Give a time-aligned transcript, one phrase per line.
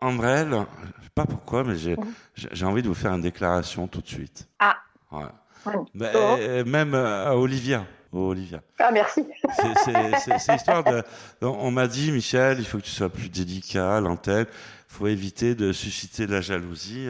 [0.00, 0.50] Ambrelle,
[0.98, 1.96] je sais pas pourquoi, mais j'ai
[2.34, 4.46] j'ai envie de vous faire une déclaration tout de suite.
[4.58, 4.76] Ah.
[5.10, 5.24] Ouais.
[5.74, 5.86] Oh.
[6.66, 7.86] même euh, à Olivia.
[8.12, 8.60] Oh, Olivia.
[8.78, 9.26] Ah, merci.
[9.56, 11.02] C'est- C'est c'est- c'est histoire de.
[11.42, 14.46] On on m'a dit, Michel, il faut que tu sois plus délicat à l'antenne.
[14.90, 17.08] Il faut éviter de susciter de la jalousie.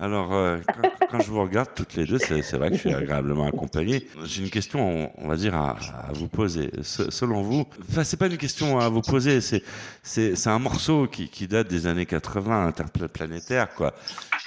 [0.00, 2.94] Alors, euh, quand, quand je vous regarde toutes les deux, c'est vrai que je suis
[2.94, 4.06] agréablement accompagné.
[4.26, 5.70] J'ai une question, on, on va dire, à,
[6.08, 6.70] à vous poser.
[6.82, 11.28] Se- selon vous, enfin, c'est pas une question à vous poser, c'est un morceau qui,
[11.28, 13.92] qui date des années 80, interplanétaire, quoi.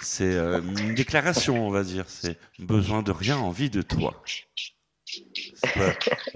[0.02, 2.06] C'est euh, une déclaration, on va dire.
[2.08, 4.24] C'est besoin de rien, envie de toi.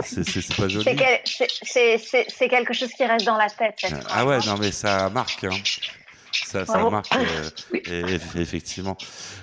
[0.03, 0.83] C'est pas, joli.
[0.83, 3.75] C'est quel- quelque chose qui reste dans la tête.
[3.77, 5.45] cette Ah ouais, non mais ça marque.
[5.45, 5.51] Hein.
[6.45, 8.97] Ça, marque, euh, et- eff- effectivement.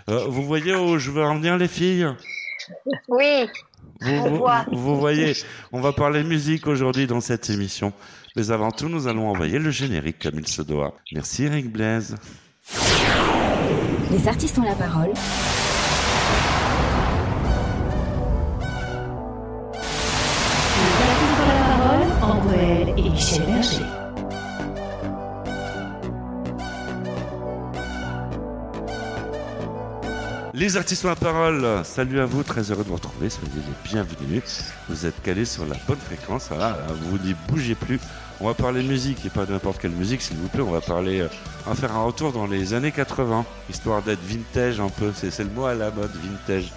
[0.09, 2.06] Euh, vous voyez où je veux en venir, les filles?
[3.09, 3.46] Oui.
[4.00, 4.64] vous, On vous- voit.
[4.73, 5.33] vous voyez,
[5.73, 7.92] on va parler musique aujourd'hui dans cette émission.
[8.36, 10.95] Mais avant tout, nous allons envoyer le générique comme il se doit.
[11.12, 12.16] Merci Eric Blaise.
[14.11, 15.12] Les artistes ont la parole.
[20.78, 23.84] Les artistes ont la parole, André et Michel Berger.
[30.62, 31.66] Les artistes ont la parole.
[31.82, 33.28] Salut à vous, très heureux de vous retrouver.
[33.28, 34.72] Soyez les bienvenus.
[34.88, 36.46] Vous êtes calés sur la bonne fréquence.
[36.50, 37.98] Voilà, vous n'y bougez plus.
[38.41, 40.62] On va parler musique et pas n'importe quelle musique, s'il vous plaît.
[40.62, 41.28] On va parler, euh,
[41.66, 45.10] on va faire un retour dans les années 80, histoire d'être vintage un peu.
[45.12, 46.72] C'est le mot à la mode, vintage.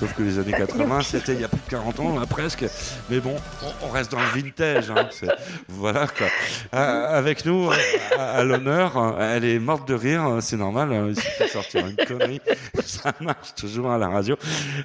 [0.00, 2.64] Sauf que les années 80, c'était il y a plus de 40 ans, là, presque.
[3.10, 4.90] Mais bon, on, on reste dans le vintage.
[4.90, 5.06] hein.
[5.10, 5.28] C'est-
[5.68, 6.26] Voilà quoi.
[6.74, 7.74] Euh, avec nous, euh,
[8.18, 10.90] à, à l'honneur, euh, elle est morte de rire, c'est normal.
[10.92, 12.40] hein, il suffit de sortir une connerie,
[12.84, 14.36] ça marche toujours à la radio.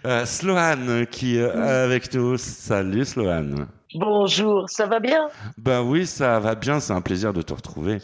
[0.06, 2.38] Euh, Sloane qui est avec nous.
[2.38, 3.68] Salut Sloane.
[3.94, 5.28] Bonjour, ça va bien?
[5.58, 8.00] Ben oui, ça va bien, c'est un plaisir de te retrouver.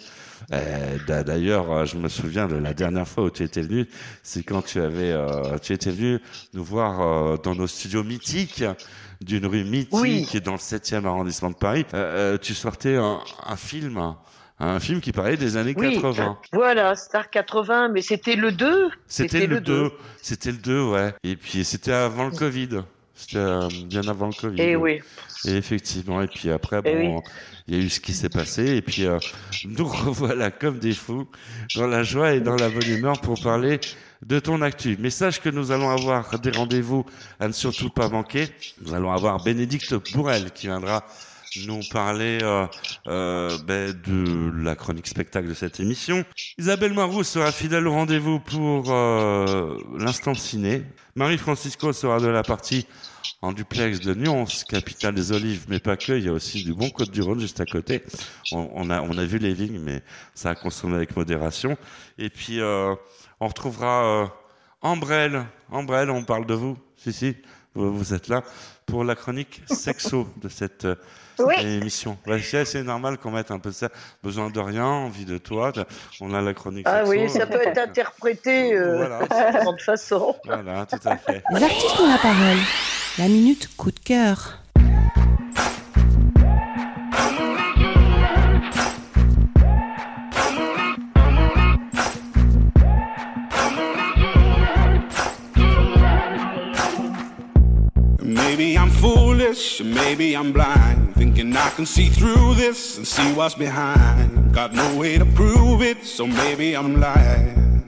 [0.53, 3.87] Euh, d'a- D'ailleurs, euh, je me souviens de la dernière fois où tu étais venu,
[4.23, 6.19] c'est quand tu avais, euh, tu étais venu
[6.53, 8.63] nous voir euh, dans nos studios mythiques
[9.21, 10.27] d'une rue mythique Oui.
[10.43, 11.86] dans le 7e arrondissement de Paris.
[12.41, 14.15] Tu sortais un, un film,
[14.59, 15.95] un film qui parlait des années Oui.
[15.95, 16.37] 80.
[16.53, 19.91] Voilà, Star 80, mais c'était le 2 C'était le 2,
[20.21, 21.14] c'était le 2, ouais.
[21.23, 22.81] Et puis c'était avant le Covid.
[23.21, 24.61] C'était bien avant le Covid.
[24.61, 24.99] Eh oui.
[25.45, 27.21] Et effectivement, et puis après, Eh bon,
[27.67, 29.20] il y a eu ce qui s'est passé, et puis euh,
[29.65, 31.27] nous revoilà comme des fous,
[31.76, 33.80] dans la joie et dans la bonne humeur pour parler
[34.26, 34.98] de ton actu.
[34.99, 37.05] Mais sache que nous allons avoir des rendez-vous
[37.39, 38.48] à ne surtout pas manquer.
[38.82, 41.05] Nous allons avoir Bénédicte Bourrel qui viendra
[41.65, 42.65] nous parler euh,
[43.08, 46.23] euh, ben, de la chronique spectacle de cette émission.
[46.58, 50.83] Isabelle Marou sera fidèle au rendez-vous pour euh, l'instant ciné.
[51.15, 52.88] Marie-Francisco sera de la partie
[53.41, 56.11] en duplex de Nyons, capitale des olives, mais pas que.
[56.13, 58.03] Il y a aussi du bon Côte du Rhône juste à côté.
[58.52, 60.02] On, on a, on a vu les vignes, mais
[60.35, 61.77] ça a consommé avec modération.
[62.19, 62.93] Et puis, euh,
[63.39, 64.27] on retrouvera euh,
[64.81, 65.45] Ambrelle.
[65.71, 66.77] Ambrelle, on parle de vous.
[66.97, 67.35] Si, si,
[67.73, 68.43] vous, vous êtes là
[68.85, 70.95] pour la chronique sexo de cette euh,
[71.39, 71.55] Oui.
[71.59, 72.17] émission.
[72.27, 73.89] Ouais, c'est normal qu'on mette un peu ça.
[74.21, 75.71] Besoin de rien, envie de toi.
[76.19, 77.11] On a la chronique Ah sexo.
[77.11, 79.19] oui, ça peut être interprété euh, Voilà.
[79.27, 80.35] de différentes façons.
[80.45, 81.41] Voilà, tout à fait.
[81.55, 82.58] Les artistes ont la parole.
[83.17, 84.58] La minute coup de cœur.
[98.23, 103.55] Maybe I'm foolish, maybe I'm blind, thinking I can see through this and see what's
[103.55, 104.54] behind.
[104.54, 107.83] Got no way to prove it, so maybe I'm lying.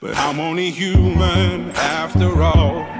[0.00, 2.99] But I'm only human after all.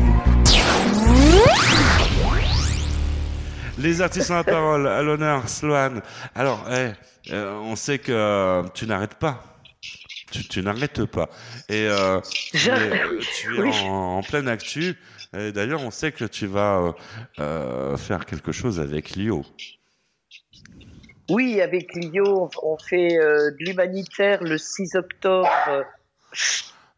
[3.81, 4.87] Les artistes ont la parole.
[4.87, 6.01] À l'honneur, Sloane.
[6.35, 6.91] Alors, eh,
[7.31, 9.43] euh, on sait que euh, tu n'arrêtes pas.
[10.31, 11.29] Tu, tu n'arrêtes pas.
[11.69, 13.01] Et euh, tu Je- es,
[13.35, 13.71] tu es Oui.
[13.83, 14.95] en, en pleine actu.
[15.37, 16.93] Et D'ailleurs, on sait que tu vas
[17.39, 19.45] euh, faire quelque chose avec Lio.
[21.29, 25.49] Oui, avec Lio, on fait de l'humanitaire le 6 octobre.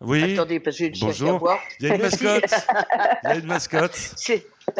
[0.04, 0.34] Oui.
[0.34, 1.58] Attendez, parce que Bonjour.
[1.80, 2.44] Il y a une mascotte.
[3.24, 3.96] Il y a une mascotte.
[4.18, 4.46] C'est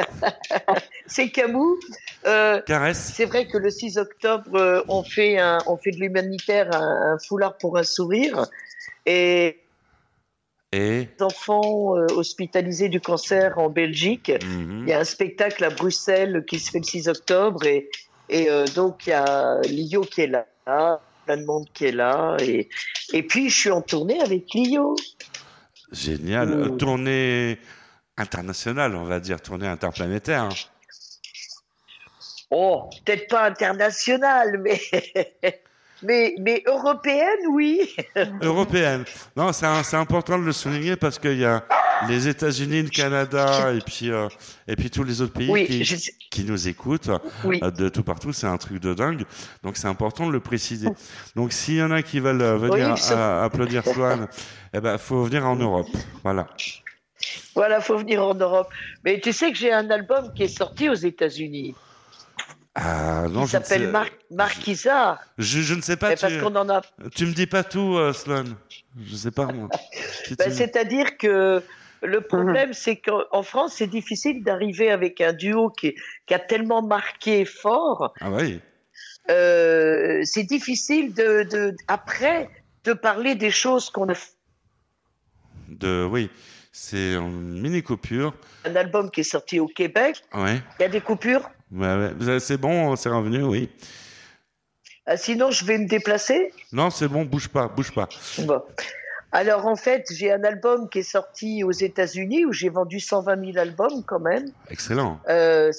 [1.08, 1.78] c'est Camus.
[2.26, 3.14] Euh, Caresse.
[3.16, 7.14] c'est vrai que le 6 octobre, euh, on fait un, on fait de l'humanitaire un,
[7.14, 8.46] un foulard pour un sourire
[9.06, 9.60] et
[10.72, 11.10] Et.
[11.18, 14.32] les enfants euh, hospitalisés du cancer en Belgique.
[14.44, 14.84] Mhm.
[14.86, 17.90] Il y a un spectacle à Bruxelles qui se fait le 6 octobre et,
[18.30, 21.92] et euh, donc il y a Lio qui est là, plein de monde qui est
[21.92, 22.70] là et,
[23.12, 24.96] et puis je suis en tournée avec Lio.
[25.92, 26.50] Génial.
[26.50, 26.62] Mmh.
[26.62, 27.60] Euh, Tournée
[28.18, 30.50] internationale, on va dire, tournée interplanétaire.
[32.52, 34.80] Oh, peut-être pas international, mais
[36.04, 37.96] mais mais européenne, oui.
[38.42, 39.06] Européenne.
[39.36, 41.66] Non, c'est important de le souligner parce qu'il y a
[42.08, 44.28] les États-Unis, le Canada et puis euh,
[44.68, 47.10] et puis tous les autres pays Oui, qui, je sais- qui nous écoutent
[47.46, 47.60] oui.
[47.64, 48.34] euh, de tout partout.
[48.34, 49.24] C'est un truc de dingue.
[49.64, 50.90] Donc c'est important de le préciser.
[51.36, 54.28] Donc s'il y en a qui veulent euh, venir Oui, sauf- à- applaudir Swan,
[54.74, 55.88] eh ben faut venir en Europe.
[56.24, 56.48] Voilà.
[57.56, 58.68] Voilà, faut venir en Europe.
[59.06, 61.74] Mais tu sais que j'ai un album qui est sorti aux États-Unis.
[62.76, 65.20] Ah non, Il s'appelle sais, Mar Marquisa.
[65.38, 66.16] je, je ne sais pas.
[66.16, 66.82] Tu, parce qu'on en a.
[67.16, 68.46] tu me dis pas tout, euh, Sloan.
[69.00, 69.70] Je sais pas moi.
[70.40, 71.62] Ben, tu- C'est-à-dire que
[72.02, 75.94] le problème, c'est qu'en France, c'est difficile d'arriver avec un duo qui,
[76.26, 78.14] qui a tellement marqué fort.
[78.20, 78.60] Ah oui.
[79.30, 82.50] Euh, c'est difficile de, de après
[82.86, 84.14] de parler des choses qu'on a.
[84.16, 84.32] fait.
[85.70, 86.30] De oui.
[86.72, 88.34] C'est une mini coupure.
[88.66, 90.22] Un album qui est sorti au Québec.
[90.34, 90.60] Ouais.
[90.80, 91.50] Il y a des coupures.
[91.74, 92.40] Ouais, ouais.
[92.40, 93.70] C'est bon, c'est revenu, oui.
[95.06, 96.54] Ah, sinon, je vais me déplacer?
[96.72, 98.08] Non, c'est bon, bouge pas, bouge pas.
[98.40, 98.62] Bon.
[99.32, 103.44] Alors en fait, j'ai un album qui est sorti aux États-Unis où j'ai vendu 120
[103.54, 104.46] 000 albums quand même.
[104.70, 105.20] Excellent.
[105.28, 105.72] Euh,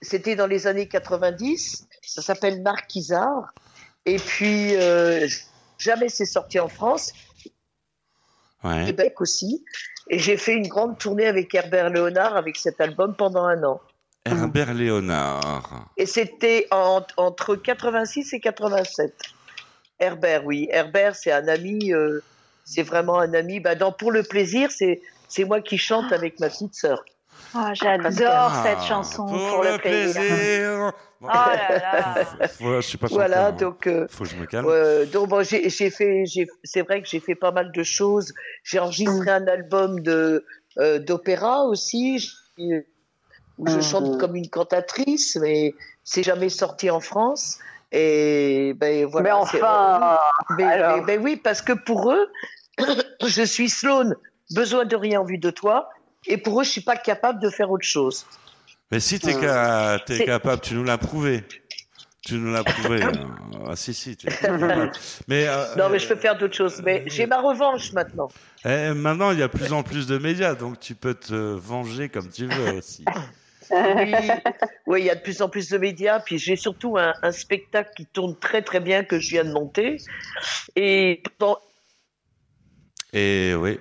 [0.00, 1.88] C'était dans les années 90.
[2.02, 3.52] Ça s'appelle Marquisard.
[4.06, 5.26] Et puis euh,
[5.78, 7.12] jamais c'est sorti en France,
[8.64, 8.84] Ouais.
[8.86, 9.64] Québec aussi.
[10.08, 13.80] Et j'ai fait une grande tournée avec Herbert Léonard avec cet album pendant un an.
[14.26, 15.86] Herbert Léonard.
[15.96, 19.12] Et c'était en- entre 86 et 87.
[19.98, 20.68] Herbert, oui.
[20.70, 21.92] Herbert, c'est un ami.
[21.92, 22.20] euh,
[22.64, 23.58] c'est vraiment un ami.
[23.60, 27.04] Bah, dans Pour le plaisir, c'est c'est moi qui chante avec ma petite sœur.
[27.54, 30.92] Oh, J'adore Ah, cette chanson pour, le plaisir.
[31.20, 32.24] Bon, Oh là là.
[32.48, 33.86] faut- je suis pas Voilà, chanteur, donc.
[33.86, 34.66] euh, Faut que je me calme.
[34.68, 37.82] Euh, donc bon, j'ai j'ai fait, j'ai- c'est vrai que j'ai fait pas mal de
[37.82, 38.32] choses.
[38.64, 40.44] J'ai enregistré un album de
[40.78, 42.18] euh, d'opéra aussi,
[42.58, 42.86] j'ai-
[43.58, 47.58] où je chante comme une cantatrice, mais c'est jamais sorti en France.
[47.92, 49.24] Et ben voilà.
[49.24, 50.18] Mais enfin,
[50.56, 50.96] mais, alors.
[50.98, 52.26] mais- ben oui, parce que pour eux,
[53.26, 54.14] je suis Sloane,
[54.54, 55.90] besoin de rien en vue de toi,
[56.26, 58.24] et pour eux, je suis pas capable de faire autre chose.
[58.90, 61.44] Mais si t'es ca- t'es C'est- capable, tu nous l'as prouvé.
[62.24, 63.02] Tu nous l'as prouvé.
[63.02, 63.12] hein.
[63.68, 64.16] ah si si.
[64.16, 64.92] capable.
[65.28, 66.80] Mais euh, Non, mais je peux faire d'autres choses.
[66.84, 68.28] Mais j'ai ma revanche maintenant.
[68.64, 72.08] eh, maintenant, il y a plus en plus de médias, donc tu peux te venger
[72.08, 73.04] comme tu veux aussi.
[73.70, 74.12] Oui,
[74.86, 76.20] oui, il y a de plus en plus de médias.
[76.20, 79.52] Puis j'ai surtout un, un spectacle qui tourne très très bien que je viens de
[79.52, 79.96] monter.
[80.76, 81.58] Et dans
[83.12, 83.78] Et oui,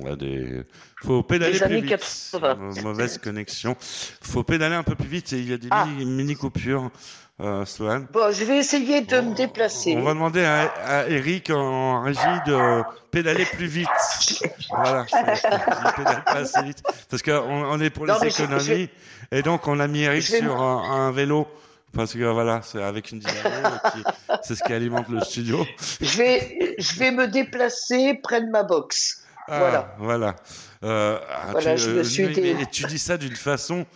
[0.00, 0.62] on a des.
[1.02, 1.86] Faut pédaler Les plus vite.
[1.90, 2.54] 80.
[2.56, 3.76] Mau- Mauvaise connexion.
[3.78, 5.32] Faut pédaler un peu plus vite.
[5.32, 5.86] et Il y a des Ah.
[5.86, 6.90] mini, mini coupures,
[7.38, 7.64] euh,
[8.12, 9.94] bon, je vais essayer de me déplacer.
[9.96, 10.62] On va demander à,
[11.02, 13.88] à Eric en régie de pédaler plus vite.
[14.70, 15.04] Voilà.
[15.12, 16.82] Il pédale pas assez vite.
[17.10, 18.88] Parce qu'on on est pour Non, les je- économies.
[19.32, 21.46] je Et donc, on a mis Eric Je sur un, un vélo.
[21.94, 23.68] Parce que voilà, c'est avec une dynamo.
[23.96, 25.64] et C'est ce qui alimente le studio.
[26.00, 29.22] Je vais, je vais me déplacer près de ma box.
[29.48, 29.94] Ah, Voilà.
[29.98, 30.36] Voilà.
[30.84, 33.86] Euh, ah, Voilà, tu, je me euh, suis dé- tu dis ça d'une façon,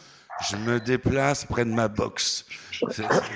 [0.49, 2.45] je me déplace près de ma box.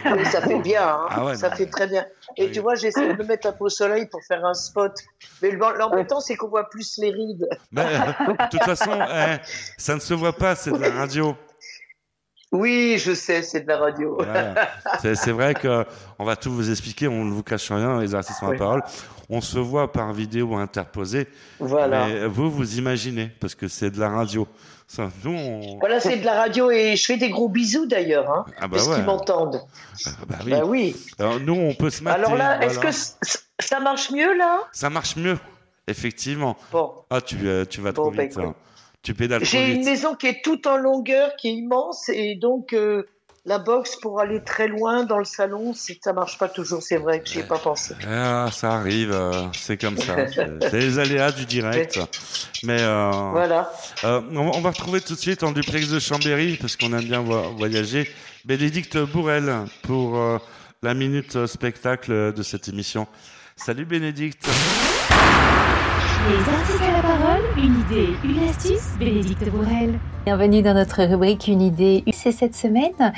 [0.05, 1.07] Mais ça fait bien, hein.
[1.11, 1.57] Ah ouais, ça non.
[1.57, 2.07] fait très bien.
[2.37, 2.53] Et Oui.
[2.53, 4.93] tu vois, j'essaie de me mettre un peu au soleil pour faire un spot.
[5.43, 7.47] Mais le- l'embêtant, c'est qu'on voit plus les rides.
[7.71, 9.37] Mais, euh, de toute façon, eh,
[9.77, 11.37] ça ne se voit pas, c'est de la radio.
[12.53, 14.17] Oui, je sais, c'est de la radio.
[15.03, 15.85] C'est c'est vrai que
[16.21, 18.59] on va tout vous expliquer, on ne vous cache rien, les artistes ont la Oui.
[18.59, 18.83] parole.
[19.29, 21.27] On se voit par vidéo interposée,
[21.59, 22.07] Voilà.
[22.07, 24.47] mais vous, vous imaginez, parce que c'est de la radio.
[24.87, 25.79] Ça, nous, on...
[25.81, 28.77] Voilà, c'est de la radio et je fais des gros bisous d'ailleurs, hein, Ah bah
[28.77, 28.95] parce ouais.
[28.97, 29.61] qu'ils m'entendent.
[30.07, 30.51] Ah bah oui.
[30.51, 30.97] Bah oui.
[31.19, 32.19] Alors, nous, on peut se mater.
[32.21, 32.91] Alors là, est-ce que
[33.61, 34.61] ça marche mieux là?
[34.73, 35.39] Ça marche mieux,
[35.89, 36.57] effectivement.
[36.71, 36.93] Bon.
[37.11, 38.37] Ah, tu, euh, tu vas Bon, trop bah, vite.
[38.39, 38.55] hein.
[39.03, 42.37] Tu pédales trop J'ai une maison qui est toute en longueur, qui est immense, et
[42.37, 43.07] donc euh,
[43.47, 46.97] la box pour aller très loin dans le salon, c'est- ça marche pas toujours, c'est
[46.97, 47.95] vrai que j'y ai pas pensé.
[48.09, 50.17] Ah, ça arrive, euh, c'est comme ça.
[50.63, 52.01] C'est les aléas du direct.
[52.63, 53.71] Mais euh, Voilà.
[54.05, 56.93] euh, on, va- on va retrouver tout de suite en duplex de Chambéry, parce qu'on
[56.95, 58.11] aime bien vo- voyager,
[58.47, 60.39] Bénédicte Bourrel pour euh,
[60.83, 63.07] la minute spectacle de cette émission.
[63.57, 64.49] Salut Bénédicte.
[66.31, 67.24] Les artistes à la parole,
[67.65, 69.99] une idée, une astuce, Bénédicte Bourrel.
[70.27, 72.03] Bienvenue dans notre rubrique Une idée.
[72.13, 73.13] C'est cette semaine,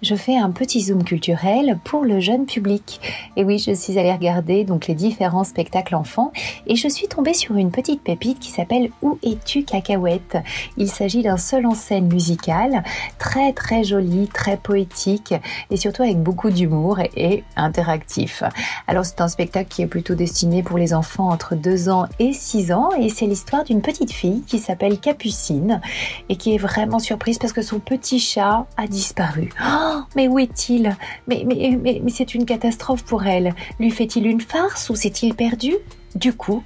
[0.00, 3.00] je fais un petit zoom culturel pour le jeune public.
[3.36, 6.32] Et oui, je suis allée regarder donc les différents spectacles enfants
[6.68, 10.38] et je suis tombée sur une petite pépite qui s'appelle Où es-tu cacahuète?
[10.76, 12.84] Il s'agit d'un seul en scène musical,
[13.18, 15.34] très très joli, très poétique
[15.70, 18.44] et surtout avec beaucoup d'humour et interactif.
[18.86, 22.32] Alors c'est un spectacle qui est plutôt destiné pour les enfants entre 2 ans et
[22.32, 25.80] 6 ans et c'est l'histoire d'une petite fille qui s'appelle Capucine
[26.28, 29.50] et qui est vraiment surprise parce que son petit chat a disparu.
[29.64, 30.96] Oh, mais où est-il?
[31.26, 33.54] Mais, mais, mais c'est une catastrophe pour elle.
[33.78, 35.74] Lui fait-il une farce ou s'est-il perdu?
[36.14, 36.62] Du coup,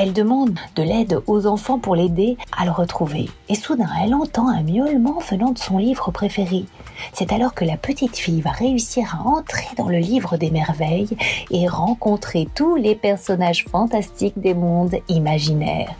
[0.00, 3.28] elle demande de l'aide aux enfants pour l'aider à le retrouver.
[3.48, 6.66] Et soudain, elle entend un miaulement venant de son livre préféré.
[7.12, 11.16] C'est alors que la petite fille va réussir à entrer dans le livre des merveilles
[11.50, 15.92] et rencontrer tous les personnages fantastiques des mondes imaginaires.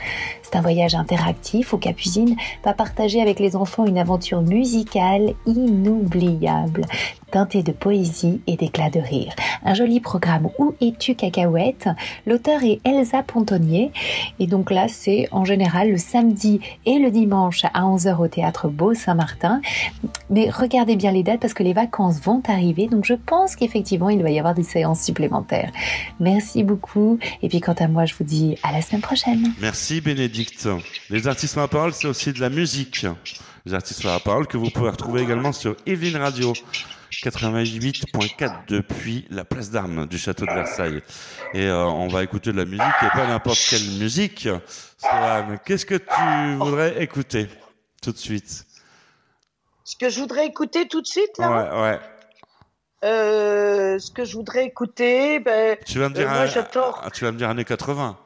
[0.51, 6.87] C'est un voyage interactif où Capucine va partager avec les enfants une aventure musicale inoubliable,
[7.31, 9.35] teintée de poésie et d'éclats de rire.
[9.63, 11.91] Un joli programme Où es-tu cacahuète?
[12.27, 13.93] L'auteur est Elsa Pontonnier
[14.39, 18.69] et donc là c'est en général le samedi et le dimanche à 11h au théâtre
[18.69, 19.61] Beau Saint-Martin.
[20.31, 24.09] Mais regardez bien les dates parce que les vacances vont arriver donc je pense qu'effectivement
[24.09, 25.73] il va y avoir des séances supplémentaires.
[26.21, 29.53] Merci beaucoup et puis quant à moi je vous dis à la semaine prochaine.
[29.61, 30.38] Merci Bénédicte.
[31.11, 33.07] Les artistes à la parole, c'est aussi de la musique.
[33.67, 36.53] Les artistes à la parole que vous pouvez retrouver également sur Evelyn Radio
[37.11, 41.03] 88.4 depuis la place d'armes du château de Versailles.
[41.55, 44.49] Et euh, on va écouter de la musique et pas n'importe quelle musique.
[45.65, 47.49] Qu'est-ce que tu voudrais écouter
[48.03, 48.65] tout de suite?
[49.85, 51.51] Ce que je voudrais écouter tout de suite, là?
[51.51, 52.01] Ouais, ouais.
[53.05, 57.01] Euh, ce que je voudrais écouter, ben, Tu vas me dire, euh, moi un- j'adore.
[57.05, 58.19] ah, tu vas me dire années 80.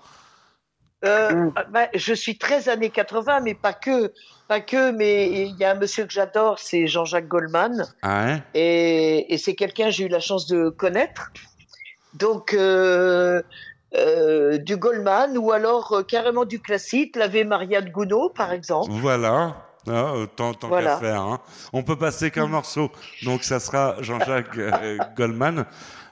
[1.04, 4.12] Euh, ben, je suis très années 80, mais pas que,
[4.48, 4.92] pas que.
[4.92, 8.42] Mais il y a un monsieur que j'adore, c'est Jean-Jacques Goldman, Ah ouais?
[8.54, 11.32] Et, et c'est quelqu'un que j'ai eu la chance de connaître.
[12.14, 13.42] Donc euh,
[13.96, 18.90] euh, du Goldman ou alors carrément du classique, l'Ave Maria de Gounod, par exemple.
[18.92, 19.56] Voilà.
[19.90, 20.90] Ah, tant tant Voilà.
[20.90, 21.22] qu'à faire.
[21.22, 21.40] Hein.
[21.72, 22.92] On peut passer qu'un morceau.
[23.24, 24.56] Donc ça sera Jean-Jacques
[25.16, 25.64] Goldman.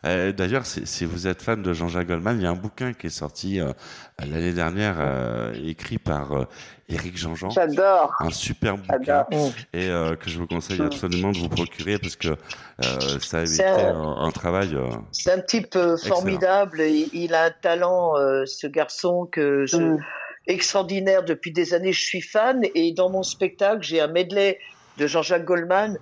[0.07, 2.93] Euh, D'ailleurs, si, si vous êtes fan de Jean-Jacques Goldman, il y a un bouquin
[2.95, 3.73] qui est sorti euh,
[4.19, 6.45] l'année dernière, euh, écrit par euh,
[6.89, 7.51] Éric Jean-Jean.
[7.51, 8.15] J'adore.
[8.21, 9.53] Un super bouquin J'adore.
[9.75, 13.43] et euh, que je vous conseille absolument de vous procurer parce que euh, ça a
[13.43, 14.75] été un- un, un travail.
[14.75, 16.81] euh, C'est un type euh, formidable.
[16.81, 19.99] Il, il a un talent, euh, ce garçon, que je, Mm.
[20.47, 21.23] extraordinaire.
[21.25, 22.63] Depuis des années, je suis fan.
[22.75, 24.59] Et dans mon spectacle, j'ai un medley
[24.99, 25.99] de Jean-Jacques Goldman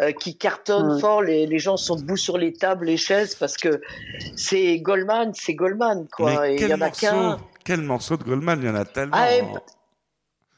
[0.00, 1.22] euh, qui cartonne fort.
[1.22, 3.80] Les, les gens sont debout sur les tables, les chaises, parce que
[4.36, 6.48] c'est Goldman, c'est Goldman, quoi.
[6.48, 7.38] Il y en a morceau, qu'un.
[7.64, 9.16] quel morceau de Goldman Il y en a tellement.
[9.16, 9.46] Ah, eh hein.
[9.54, 9.60] ben,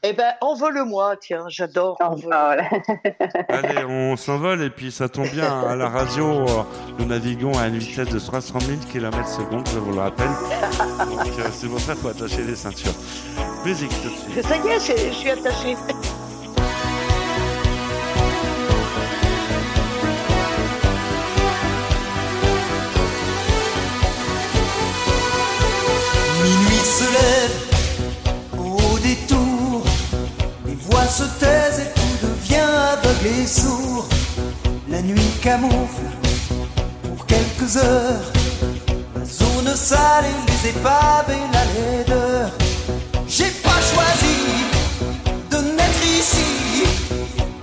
[0.03, 1.95] Eh ben, envole-moi, tiens, j'adore.
[2.01, 2.63] Oh, Envole- voilà.
[3.49, 5.61] Allez, on s'envole et puis ça tombe bien.
[5.61, 6.63] À la radio, euh,
[6.97, 10.27] nous naviguons à une vitesse de 300 000 km secondes, je vous le rappelle.
[11.07, 12.93] Donc euh, c'est pour ça qu'il faut attacher les ceintures.
[13.63, 14.47] Musique tout de suite.
[14.47, 15.75] Ça y est, je, je suis attachée.
[33.21, 34.07] Devient aveugle et sourd.
[34.89, 36.09] La nuit camoufle
[37.03, 38.31] pour quelques heures
[39.15, 42.51] la zone sale les épaves et la laideur.
[43.27, 44.37] J'ai pas choisi
[45.49, 46.83] de naître ici,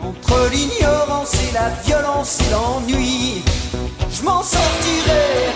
[0.03, 3.43] entre l'ignorance et la violence et l'ennui.
[4.11, 5.53] Je m'en sortirai,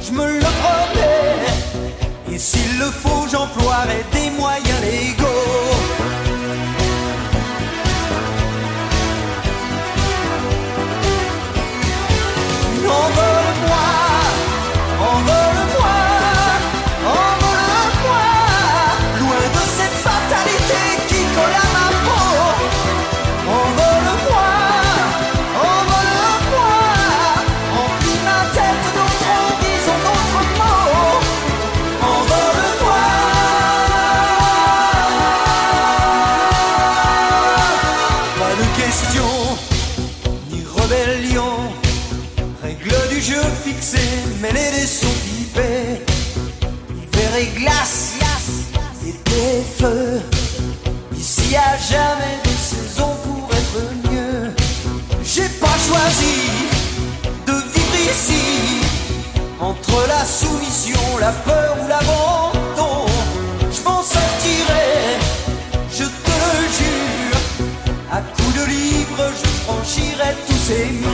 [0.00, 2.32] je me le promets.
[2.32, 5.23] Et s'il le faut, j'emploierai des moyens légaux.
[61.24, 63.06] la peur ou l'abandon,
[63.74, 64.88] je m'en sortirai,
[65.98, 67.40] je te le jure.
[68.12, 71.13] À coups de livre, je franchirai tous ces murs.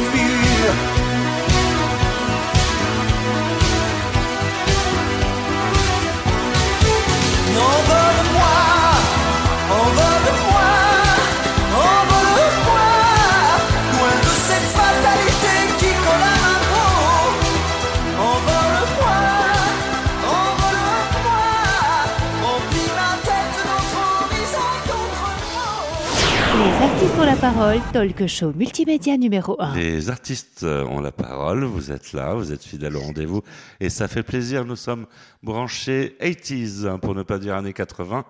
[27.41, 29.75] Parole, talk show multimédia numéro 1.
[29.75, 33.43] Les artistes euh, ont la parole, vous êtes là, vous êtes fidèles au rendez-vous
[33.81, 34.65] et ça fait plaisir.
[34.65, 35.07] Nous sommes
[35.43, 38.25] branchés 80s, hein, pour ne pas dire années 80,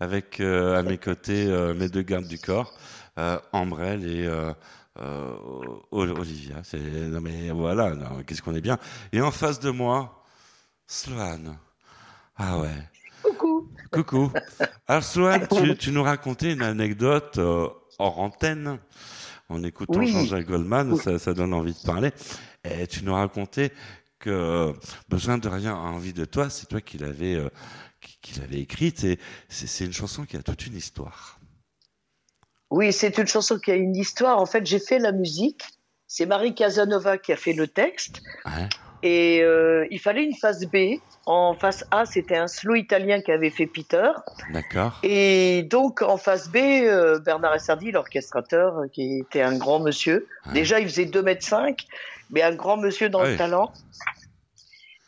[0.00, 2.72] avec euh, à mes côtés euh, mes deux gardes du corps,
[3.18, 4.52] euh, Ambrelle et euh,
[5.00, 5.34] euh,
[5.90, 6.56] Olivia.
[6.62, 7.92] C'est- Non mais voilà,
[8.26, 8.78] qu'est-ce qu'on est bien.
[9.12, 10.22] Et en face de moi,
[10.86, 11.56] Sloane.
[12.36, 12.68] Ah ouais.
[13.22, 13.68] Coucou.
[13.90, 14.32] Coucou.
[14.86, 17.68] Alors Sloane, tu, tu nous racontais une anecdote euh,
[18.02, 18.78] hors antenne.
[19.48, 20.10] En écoutant Oui.
[20.10, 20.98] Jean-Jacques Goldman, Oui.
[20.98, 22.10] ça, ça donne envie de parler.
[22.64, 23.70] Et tu nous racontais
[24.18, 24.72] que
[25.08, 27.50] Besoin de rien a envie de toi, c'est toi qui l'avais euh,
[28.00, 29.04] qui, qui l'avais écrite.
[29.04, 29.18] Et
[29.48, 31.38] c'est c'est une chanson qui a toute une histoire.
[32.70, 34.38] Oui, c'est une chanson qui a une histoire.
[34.38, 35.62] En fait, j'ai fait la musique.
[36.06, 38.22] C'est Marie Casanova qui a fait le texte.
[38.46, 38.68] Ouais.
[39.02, 40.76] Et euh, il fallait une phase B.
[41.26, 44.10] En face A, c'était un slow italien qui avait fait Peter.
[44.50, 44.98] D'accord.
[45.04, 50.26] Et donc, en face B, euh, Bernard Essardi, l'orchestrateur, euh, qui était un grand monsieur.
[50.46, 50.54] Ouais.
[50.54, 51.78] Déjà, il faisait 2 mètres 5,
[52.30, 53.32] mais un grand monsieur dans Ouais.
[53.32, 53.72] le talent.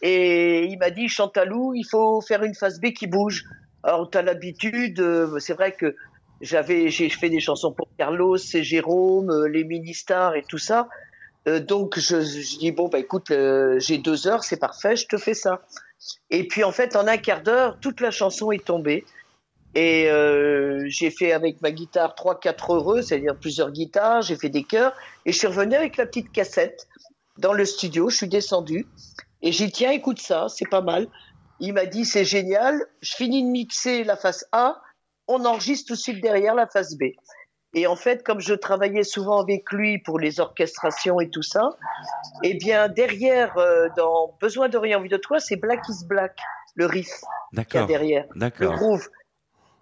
[0.02, 3.44] Et il m'a dit, Chantalou, il faut faire une phase B qui bouge.
[3.82, 5.96] Alors, tu as l'habitude, euh, c'est vrai que
[6.40, 10.88] j'avais, j'ai fait des chansons pour Carlos et Jérôme, euh, les mini-stars et tout ça.
[11.46, 13.32] Euh, donc, je, je dis, bon, bah écoute,
[13.78, 15.60] j'ai deux heures, c'est parfait, je te fais ça.
[16.30, 19.04] Et puis, en fait, en un quart d'heure, toute la chanson est tombée.
[19.74, 24.48] Et euh, j'ai fait avec ma guitare trois, quatre heureux, c'est-à-dire plusieurs guitares, j'ai fait
[24.48, 24.94] des chœurs,
[25.26, 26.86] et je suis revenu avec la petite cassette
[27.38, 28.86] dans le studio, je suis descendu,
[29.42, 31.08] et j'ai dit, tiens, écoute ça, c'est pas mal.
[31.58, 34.80] Il m'a dit, c'est génial, je finis de mixer la face A,
[35.26, 37.04] on enregistre tout de suite derrière la face B.
[37.74, 41.70] Et en fait, comme je travaillais souvent avec lui pour les orchestrations et tout ça,
[42.42, 46.38] eh bien, derrière, euh, dans Besoin de rien, envie de toi, c'est Black is Black,
[46.76, 47.08] le riff
[47.52, 48.74] qu'il y a derrière, le D'accord.
[48.74, 49.08] groove.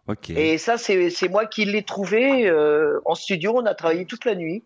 [0.09, 0.31] Ok.
[0.31, 3.52] Et ça, c'est c'est moi qui l'ai trouvé euh, en studio.
[3.57, 4.64] On a travaillé toute la nuit.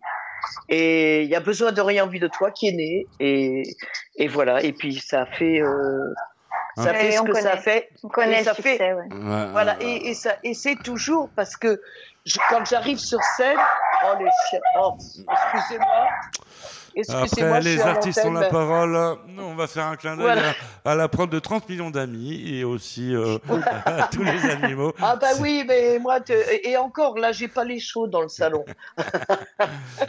[0.69, 3.07] Et il y a besoin de rien envie de toi qui est né.
[3.19, 3.63] Et,
[4.15, 4.63] et voilà.
[4.63, 6.13] Et puis ça a fait, euh,
[6.83, 6.93] ça Hein.
[6.93, 7.61] fait ce on que ça connaît.
[7.61, 7.89] fait.
[8.03, 9.07] On connaît Et le ça succès, fait- ouais.
[9.51, 9.75] Voilà.
[9.81, 11.81] Et, et ça, et c'est toujours parce que
[12.25, 13.57] je- quand j'arrive sur scène,
[14.05, 14.95] oh les chiens, oh,
[15.31, 16.07] excusez-moi.
[17.09, 18.97] Après, les artistes ont la parole.
[19.39, 20.53] On va faire un clin d'œil Voilà.
[20.85, 23.37] à, à la prod de 30 millions d'amis et aussi euh,
[23.85, 24.93] à tous les animaux.
[25.01, 26.33] Ah bah oui, mais moi, te-
[26.67, 28.65] et encore, là, j'ai pas les chauds dans le salon.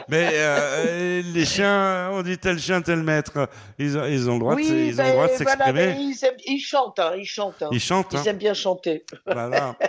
[0.07, 3.47] Mais euh, les chiens, on dit tel chien, tel maître.
[3.77, 5.95] Ils ont, ils ont le droit de, ils ont le droit de ben, voilà, s'exprimer.
[5.99, 7.61] ils, aiment- ils chantent, hein, ils chantent.
[7.63, 7.69] hein.
[7.71, 8.15] ils chantent.
[8.15, 8.21] hein.
[8.23, 9.05] Ils aiment bien chanter.
[9.25, 9.75] Voilà.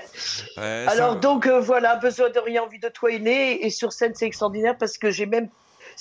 [0.57, 3.71] Ouais, Alors ça- donc euh, voilà, besoin de rien, envie de toi est né et
[3.71, 5.49] sur scène c'est extraordinaire parce que j'ai même,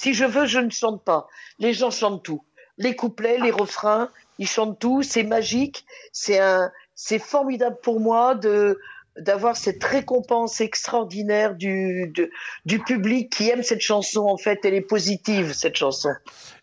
[0.02, 1.28] si je veux, je ne chante pas.
[1.60, 2.44] Les gens chantent tout,
[2.78, 8.36] les couplets, les refrains, ils chantent tout, c'est magique, c'est un, c'est formidable pour moi
[8.36, 8.80] de
[9.18, 12.30] d'avoir cette récompense extraordinaire du, de-
[12.64, 14.22] du public qui aime cette chanson.
[14.22, 16.12] En fait, elle est positive cette chanson.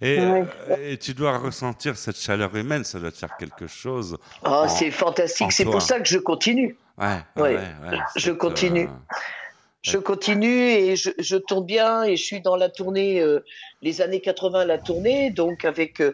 [0.01, 0.45] et, Ouais.
[0.71, 4.17] euh, et tu dois ressentir cette chaleur humaine, ça doit te faire quelque chose.
[4.47, 6.79] Oh, c'est fantastique, c'est pour ça que je continue.
[6.97, 7.59] Ouais, Ouais.
[8.17, 8.87] Je continue.
[8.87, 9.17] euh,
[9.87, 13.45] Je continue et je, tourne bien et je suis dans la tournée, euh,
[13.83, 16.13] les années 80, la tournée, donc avec euh,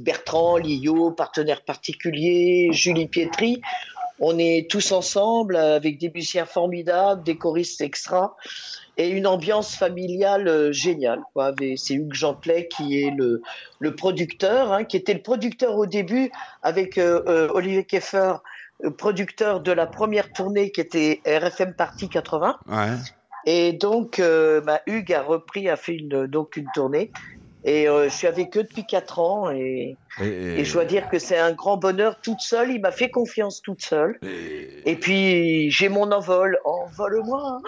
[0.00, 3.62] Bertrand, Lio, partenaire particulier, Julie Pietri.
[4.18, 8.34] On est tous ensemble avec des musiciens formidables, des choristes extra
[8.96, 11.20] et une ambiance familiale euh, géniale.
[11.76, 13.42] C'est Hugues Jeantelet qui est le,
[13.94, 16.30] producteur, hein, qui était le producteur au début
[16.62, 18.38] avec euh, Olivier Keffer,
[18.98, 22.56] producteur de la première tournée qui était RFM Party 80.
[22.68, 22.74] Ouais.
[23.46, 27.10] Et donc, euh, bah, Hugues a repris, a fait une, donc une tournée.
[27.64, 29.50] Et euh, je suis avec eux depuis quatre ans.
[29.50, 30.24] Et, Et,
[30.60, 32.70] et je dois dire que c'est un grand bonheur toute seule.
[32.70, 34.18] Il m'a fait confiance toute seule.
[34.22, 36.58] et- Et puis, j'ai mon envol.
[36.64, 37.58] Envole-moi.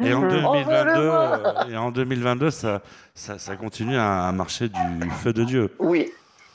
[0.00, 1.42] et en 2022, Envole-moi.
[1.66, 2.82] euh, et en 2022, ça,
[3.14, 5.70] ça, ça continue à marcher du feu de Dieu.
[5.80, 6.12] Oui,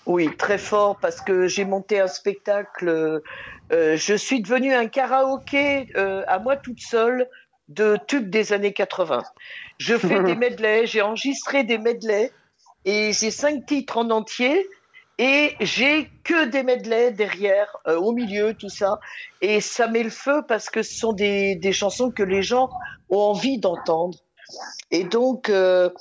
[0.09, 2.89] oui, très fort parce que j'ai monté un spectacle.
[2.89, 3.19] euh,
[3.71, 7.29] euh, je suis devenue un karaoké euh, à moi toute seule
[7.67, 9.21] de tubes des années 80.
[9.77, 12.31] Je fais des medleys, j'ai enregistré des medleys
[12.85, 14.67] et j'ai cinq titres en entier
[15.19, 18.99] et j'ai que des medleys derrière, euh, au milieu, tout ça.
[19.41, 22.71] Et ça met le feu parce que ce sont des, des chansons que les gens
[23.11, 24.17] ont envie d'entendre.
[24.89, 25.91] Et donc, euh,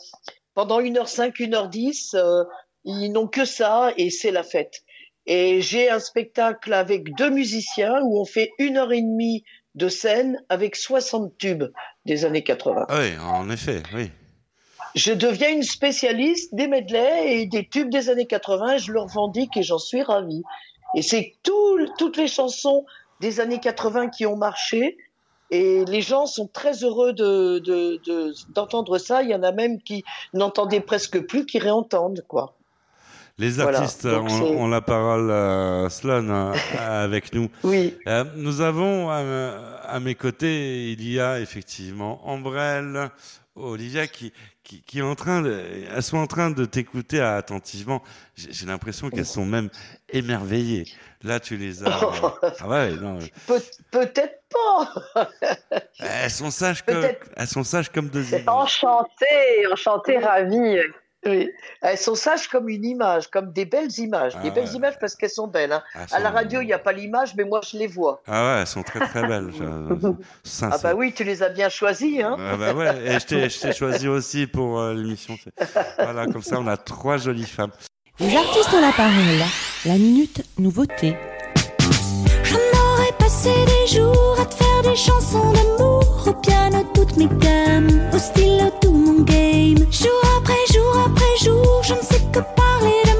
[0.54, 2.44] pendant 1h05, 1h10, euh,
[2.88, 4.82] ils n'ont que ça et c'est la fête.
[5.26, 9.88] Et j'ai un spectacle avec deux musiciens où on fait une heure et demie de
[9.88, 11.64] scène avec 60 tubes
[12.06, 12.86] des années 80.
[12.88, 14.10] Ah Oui, en effet, oui.
[14.94, 19.00] Je deviens une spécialiste des medleys et des tubes des années 80 et je le
[19.00, 20.42] revendique et j'en suis ravie.
[20.96, 22.86] Et c'est tout- toutes les chansons
[23.20, 24.96] des années 80 qui ont marché
[25.50, 29.22] Et les gens sont très heureux de de- de- d'entendre ça.
[29.22, 32.57] Il y en a même qui n'entendaient presque plus, qui réentendent, quoi.
[33.38, 36.52] Les artistes ont, la parole, euh, Sloan, euh,
[37.04, 37.48] avec nous.
[37.62, 37.96] Oui.
[38.08, 43.10] Euh, nous avons euh, à mes côtés, il y a effectivement Ambrelle,
[43.54, 44.32] Olivia, qui,
[44.64, 45.60] qui, qui est en train de,
[45.94, 48.02] elles sont en train de t'écouter attentivement.
[48.36, 49.68] J'ai l'impression qu'elles sont même
[50.12, 50.84] émerveillées.
[51.22, 51.86] Là, tu les as.
[51.88, 52.28] euh,
[52.60, 53.18] ah ouais, non.
[53.46, 55.28] Peut- Peut-être pas.
[56.00, 57.04] Elles sont sages comme,
[57.36, 58.44] elles sont sages comme deux images.
[58.46, 60.78] Enchantée, enchantée, ravie.
[61.28, 61.50] Oui.
[61.82, 64.32] Elles sont sages comme une image, comme des belles images.
[64.36, 64.74] Ah des belles ouais.
[64.76, 65.72] images parce qu'elles sont belles.
[65.72, 65.82] hein.
[65.94, 68.22] Elles À la radio, il n'y a pas l'image, mais moi, je les vois.
[68.26, 69.50] Ah ouais, elles sont très très belles.
[70.62, 72.22] Ah bah oui, tu les as bien choisies.
[72.22, 72.36] Hein.
[72.38, 73.26] Ah bah ouais, et je
[73.58, 75.36] t'ai, choisi aussi pour euh, l'émission.
[75.98, 77.70] Voilà, comme ça, on a trois jolies femmes.
[78.20, 79.12] Les artistes ont la parole.
[79.84, 81.16] La minute nouveauté.
[82.42, 87.28] J'en aurais passé des jours à te faire des chansons d'amour Au piano toutes mes
[87.38, 92.40] gammes, au stylo tout mon game Jour après jour après jour, je ne sais que
[92.56, 93.17] parler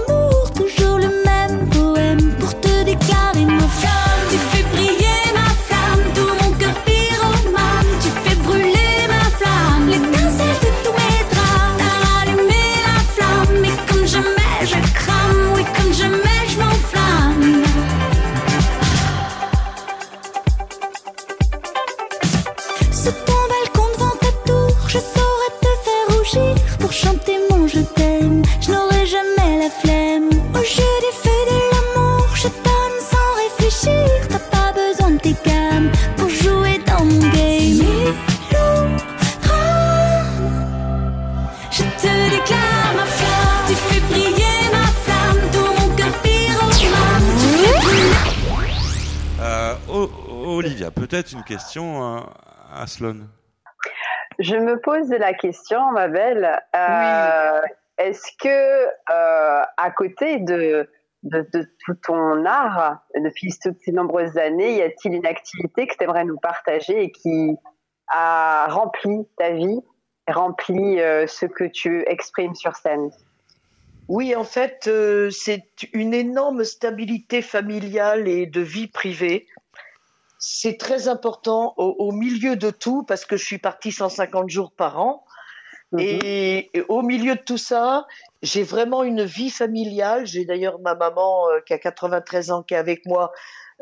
[50.68, 52.20] Olivia, peut-être une question euh,
[52.74, 53.26] à Sloan.
[54.38, 56.60] Je me pose la question, ma belle.
[56.76, 57.60] euh,
[57.96, 60.88] Est-ce que, euh, à côté de,
[61.22, 65.94] de, de tout ton art, depuis toutes ces nombreuses années, y a-t-il une activité que
[65.96, 67.56] tu aimerais nous partager et qui
[68.08, 69.80] a rempli ta vie,
[70.28, 73.10] rempli euh, ce que tu exprimes sur scène?
[74.08, 79.46] Oui, en fait, euh, c'est une énorme stabilité familiale et de vie privée.
[80.38, 84.72] C'est très important au, au milieu de tout parce que je suis partie 150 jours
[84.72, 85.24] par an.
[85.96, 88.06] Et, et au milieu de tout ça,
[88.42, 90.26] j'ai vraiment une vie familiale.
[90.26, 93.32] J'ai d'ailleurs ma maman euh, qui a 93 ans qui est avec moi,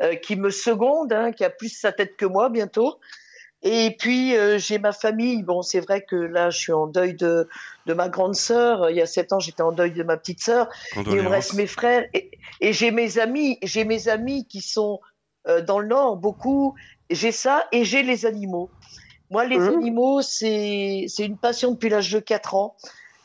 [0.01, 2.99] euh, qui me seconde, hein, qui a plus sa tête que moi bientôt.
[3.63, 5.43] Et puis euh, j'ai ma famille.
[5.43, 7.49] Bon, c'est vrai que là, je suis en deuil de,
[7.87, 8.89] de ma grande sœur.
[8.89, 10.69] Il y a sept ans, j'étais en deuil de ma petite sœur.
[10.95, 13.57] Il me reste mes frères et, et j'ai mes amis.
[13.63, 15.01] J'ai mes amis qui sont
[15.47, 16.75] euh, dans le Nord, beaucoup.
[17.09, 18.71] J'ai ça et j'ai les animaux.
[19.29, 19.69] Moi, les Mhm.
[19.69, 22.75] animaux, c'est c'est une passion depuis l'âge de 4 ans.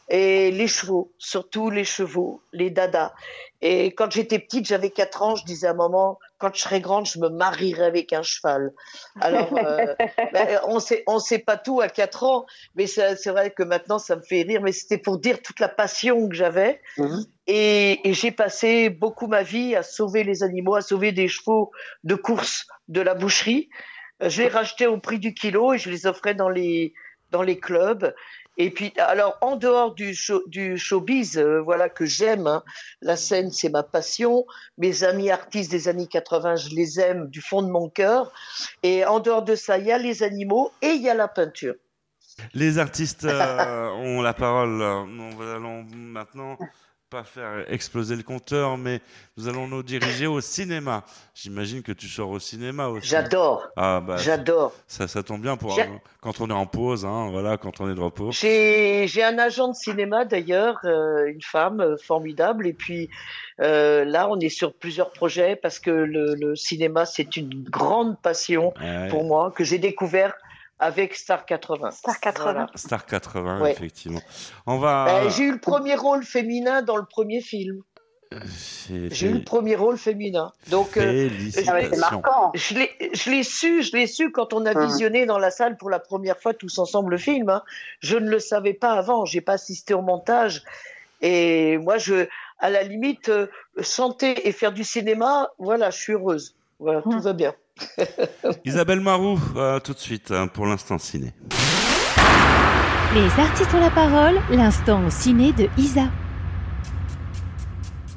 [0.08, 3.12] Et les chevaux, surtout les chevaux, les dadas.
[3.62, 7.06] Et quand j'étais petite, j'avais 4 ans, je disais à maman, quand je serai grande,
[7.06, 8.72] je me marierai avec un cheval.
[9.20, 9.94] Alors, euh,
[10.32, 14.00] ben, on sait, on sait pas tout à 4 ans, mais c'est vrai que maintenant,
[14.00, 14.60] ça me fait rire.
[14.60, 16.80] Mais c'était pour dire toute la passion que j'avais.
[17.46, 21.70] Et, et j'ai passé beaucoup ma vie à sauver les animaux, à sauver des chevaux
[22.02, 23.68] de course de la boucherie.
[24.20, 26.92] Euh, Je les rachetais au prix du kilo et je les offrais dans les
[27.30, 28.12] dans les clubs.
[28.58, 32.46] Et puis, alors en dehors du show, du showbiz, euh, voilà que j'aime.
[32.46, 32.62] hein.
[33.00, 34.44] La scène, c'est ma passion.
[34.78, 38.30] Mes amis artistes des années 80, je les aime du fond de mon cœur.
[38.82, 41.28] Et en dehors de ça, il y a les animaux et il y a la
[41.28, 41.74] peinture.
[42.54, 44.78] Les artistes euh, ont la parole.
[45.08, 46.58] Nous allons maintenant
[47.12, 49.00] pas faire exploser le compteur, mais
[49.36, 51.04] nous allons nous diriger au cinéma.
[51.34, 53.06] J'imagine que tu sors au cinéma aussi.
[53.08, 53.68] J'adore.
[53.76, 54.72] Ah bah, J'adore.
[54.86, 55.78] Ça, ça tombe bien pour
[56.22, 58.30] quand on est en pause, hein, voilà, quand on est de repos.
[58.32, 62.66] J'ai un agent de cinéma d'ailleurs, euh, une femme euh, formidable.
[62.66, 63.10] Et puis
[63.60, 68.18] euh, là, on est sur plusieurs projets parce que le, le cinéma, c'est une grande
[68.22, 69.08] passion Ouais.
[69.08, 70.32] pour moi que j'ai découvert
[70.82, 71.92] avec Star 80.
[71.92, 72.42] Star 80.
[72.52, 72.66] Voilà.
[72.74, 73.72] Star 80, Ouais.
[73.72, 74.20] effectivement.
[74.66, 75.06] On va.
[75.26, 77.82] Euh, j'ai eu le premier rôle féminin dans le premier film.
[78.88, 80.52] J'ai J'ai eu le premier rôle féminin.
[80.68, 81.28] Donc, euh,
[81.68, 82.50] Ah c'est marquant.
[82.54, 84.86] je l'ai, je l'ai su, je l'ai su quand on a Mhm.
[84.86, 87.48] visionné dans la salle pour la première fois tous ensemble le film.
[87.50, 87.62] hein.
[88.00, 90.62] Je ne le savais pas avant, j'ai pas assisté au montage.
[91.20, 92.26] Et moi, je,
[92.58, 93.46] à la limite, euh,
[93.82, 96.54] chanter et faire du cinéma, voilà, je suis heureuse.
[96.80, 97.54] Voilà, tout va bien.
[98.64, 101.32] Isabelle Marou, euh, tout de suite, hein, pour l'instant ciné.
[103.14, 106.10] Les artistes ont la parole, l'instant ciné de Isa.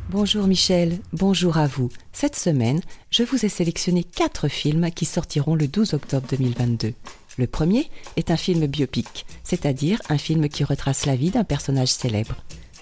[0.09, 1.89] Bonjour Michel, bonjour à vous.
[2.13, 6.93] Cette semaine, je vous ai sélectionné quatre films qui sortiront le 12 octobre 2022.
[7.37, 11.89] Le premier est un film biopic, c'est-à-dire un film qui retrace la vie d'un personnage
[11.89, 12.35] célèbre.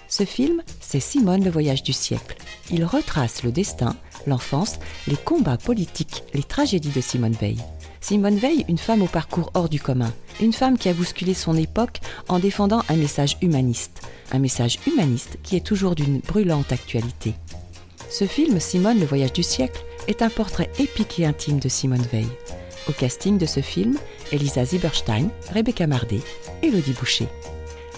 [0.06, 2.36] Ce film, c'est Simone le voyage du siècle.
[2.70, 7.58] Il retrace le destin, l'enfance, les combats politiques, les tragédies de Simone Veil.
[8.00, 11.56] Simone Veil, une femme au parcours hors du commun, une femme qui a bousculé son
[11.56, 17.34] époque en défendant un message humaniste, un message humaniste qui est toujours d'une brûlante actualité.
[18.10, 22.06] Ce film, Simone le voyage du siècle, est un portrait épique et intime de Simone
[22.12, 22.28] Veil.
[22.88, 23.96] Au casting de ce film,
[24.32, 26.20] Elisa Zieberstein, Rebecca Mardet,
[26.62, 27.28] Elodie Boucher.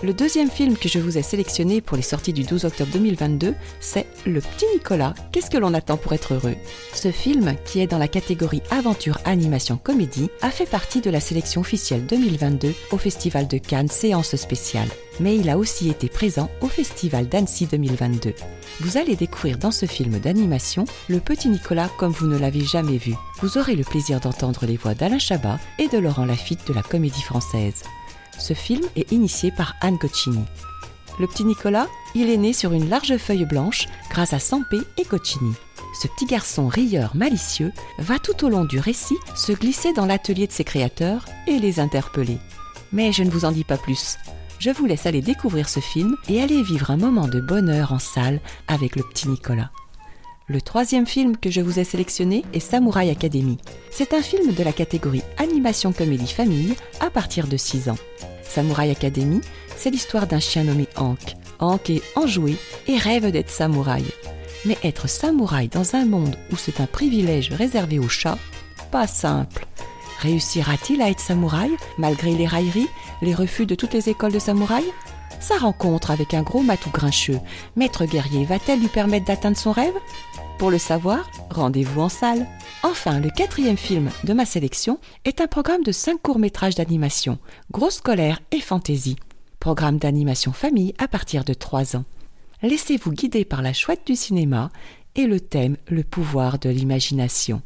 [0.02, 3.54] Le deuxième film que je vous ai sélectionné pour les sorties du 12 octobre 2022,
[3.80, 6.54] c'est Le Petit Nicolas, qu'est-ce que l'on attend pour être heureux?
[6.92, 11.18] Ce film, qui est dans la catégorie aventure animation comédie, a fait partie de la
[11.18, 14.88] sélection officielle 2022 au Festival de Cannes séance spéciale.
[15.18, 18.34] Mais il a aussi été présent au Festival d'Annecy 2022.
[18.80, 22.98] Vous allez découvrir dans ce film d'animation Le Petit Nicolas comme vous ne l'avez jamais
[22.98, 23.14] vu.
[23.40, 26.82] Vous aurez le plaisir d'entendre les voix d'Alain Chabat et de Laurent Lafitte de la
[26.82, 27.82] comédie française.
[28.38, 30.44] Ce film est initié par Anne Coccini.
[31.18, 35.04] Le petit Nicolas, il est né sur une large feuille blanche grâce à Sampé et
[35.04, 35.54] Coccini.
[36.00, 40.46] Ce petit garçon rieur malicieux va tout au long du récit se glisser dans l'atelier
[40.46, 42.38] de ses créateurs et les interpeller.
[42.92, 44.18] Mais je ne vous en dis pas plus.
[44.58, 47.98] Je vous laisse aller découvrir ce film et aller vivre un moment de bonheur en
[47.98, 49.70] salle avec le petit Nicolas.
[50.48, 53.58] Le troisième film que je vous ai sélectionné est Samouraï Academy.
[53.90, 57.98] C'est un film de la catégorie animation comédie famille à partir de 6 ans.
[58.42, 59.40] Samouraï Academy,
[59.76, 61.34] c'est l'histoire d'un chien nommé Hank.
[61.58, 62.56] Hank est enjoué
[62.86, 64.04] et rêve d'être samouraï.
[64.64, 68.38] Mais être samouraï dans un monde où c'est un privilège réservé aux chats,
[68.92, 69.66] pas simple.
[70.20, 72.88] Réussira-t-il à être samouraï malgré les railleries,
[73.20, 74.84] les refus de toutes les écoles de samouraï?
[75.40, 77.40] Sa rencontre avec un gros matou grincheux,
[77.74, 79.94] maître guerrier, va-t-elle lui permettre d'atteindre son rêve?
[80.58, 82.46] Pour le savoir, rendez-vous en salle.
[82.82, 87.38] Enfin, le quatrième film de ma sélection est un programme de cinq courts-métrages d'animation,
[87.72, 89.16] grosse colère et fantaisie.
[89.60, 92.04] Programme d'animation famille à partir de 3 ans.
[92.62, 94.70] Laissez-vous guider par la chouette du cinéma
[95.14, 97.60] et le thème le pouvoir de l'imagination.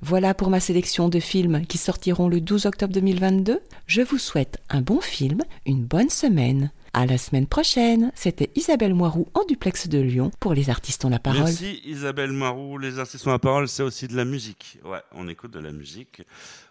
[0.00, 3.60] Voilà pour ma sélection de films qui sortiront le 12 octobre 2022.
[3.86, 6.72] Je vous souhaite un bon film, une bonne semaine.
[6.94, 8.12] À la semaine prochaine.
[8.14, 11.44] C'était Isabelle Moiroux en duplex de Lyon pour Les Artistes ont la parole.
[11.44, 12.76] Merci Isabelle Moiroux.
[12.76, 14.78] Les artistes ont la parole, c'est aussi de la musique.
[14.84, 16.20] Ouais, on écoute de la musique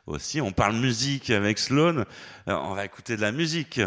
[0.05, 0.39] aussi.
[0.39, 1.97] On parle musique avec Sloan.
[1.97, 2.03] Euh,
[2.47, 3.79] on va écouter de la musique.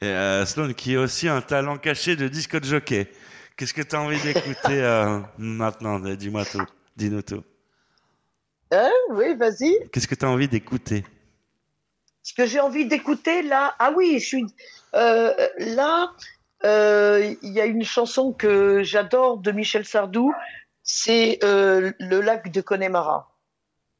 [0.00, 3.12] Et, euh, Sloan qui est aussi un talent caché de disco de jockey.
[3.54, 5.98] Qu'est-ce que tu as envie d'écouter euh, maintenant?
[6.00, 6.64] Dis-moi tout.
[6.96, 7.44] Dis-nous tout.
[8.72, 9.76] Hein oui, vas-y.
[9.92, 11.04] Qu'est-ce que tu as envie d'écouter?
[12.22, 14.46] Ce que j'ai envie d'écouter là, ah oui, je suis
[14.94, 16.10] là.
[16.64, 20.32] euh, Il y a une chanson que j'adore de Michel Sardou,
[20.82, 23.30] c'est euh, le lac de Connemara.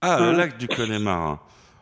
[0.00, 1.40] Ah, le lac du Connemara.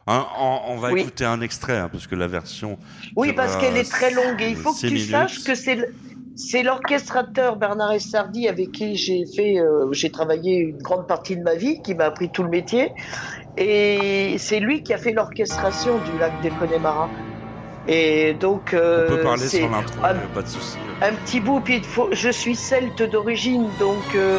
[0.09, 1.01] Hein, on, on va Oui.
[1.03, 2.79] écouter un extrait, hein, parce que la version.
[3.17, 5.11] Oui, parce qu'elle est très longue et il faut que tu minutes.
[5.11, 5.87] saches que c'est le-
[6.35, 11.43] c'est l'orchestrateur Bernard Estardi avec qui j'ai fait euh, j'ai travaillé une grande partie de
[11.43, 12.93] ma vie, qui m'a appris tout le métier,
[13.57, 17.11] et c'est lui qui a fait l'orchestration du lac des Connemara.
[17.89, 20.79] Et donc euh, On peut parler sur l'intro, un, a pas de souci.
[21.01, 21.61] un petit bout.
[21.61, 24.39] Puis il faut, je suis celte d'origine, donc euh,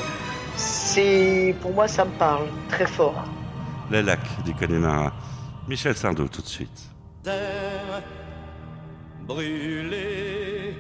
[0.56, 3.24] c'est pour moi ça me parle très fort.
[3.92, 5.12] Le lac du Connemara.
[5.68, 6.90] Michel Sardou, tout de suite.
[7.24, 8.02] terre
[9.28, 10.76] brûlée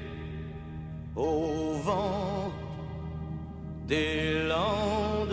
[1.15, 2.52] au vent
[3.88, 5.30] des landes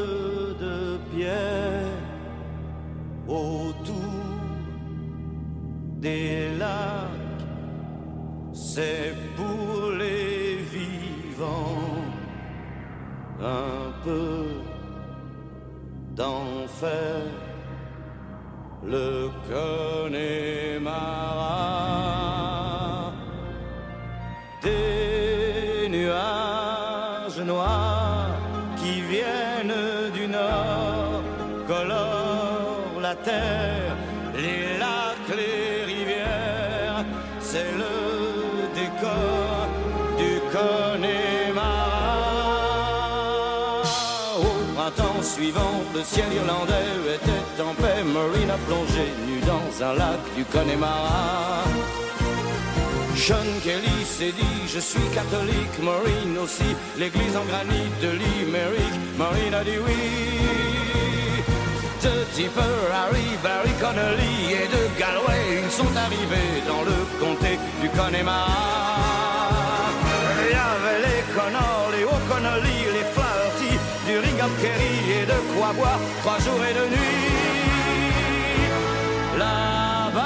[0.60, 1.86] de pierre
[3.26, 3.96] autour
[5.98, 7.19] des lacs
[8.60, 12.04] c'est pour les vivants
[13.40, 14.38] un peu
[16.14, 17.22] d'enfer.
[18.82, 20.32] Le Connemara
[24.62, 28.36] des nuages noirs
[28.78, 31.22] qui viennent du nord
[31.66, 33.79] colorent la terre,
[46.00, 48.02] le ciel irlandais était en paix.
[48.16, 51.64] Marine a plongé nu dans un lac du Connemara.
[53.16, 59.54] Sean Kelly s'est dit je suis catholique, Maureen aussi, l'église en granit de Limerick, Maureen
[59.60, 60.00] a dit oui.
[62.04, 67.88] De Tipper, Harry, Barry Connolly et de Galway, ils sont arrivés dans le comté du
[67.90, 68.62] Connemara.
[70.42, 73.30] Il y avait les Connors, les O'Connolly, les Flaherty
[75.74, 77.30] trois jours et deux nuits.
[79.38, 80.20] Là-bas,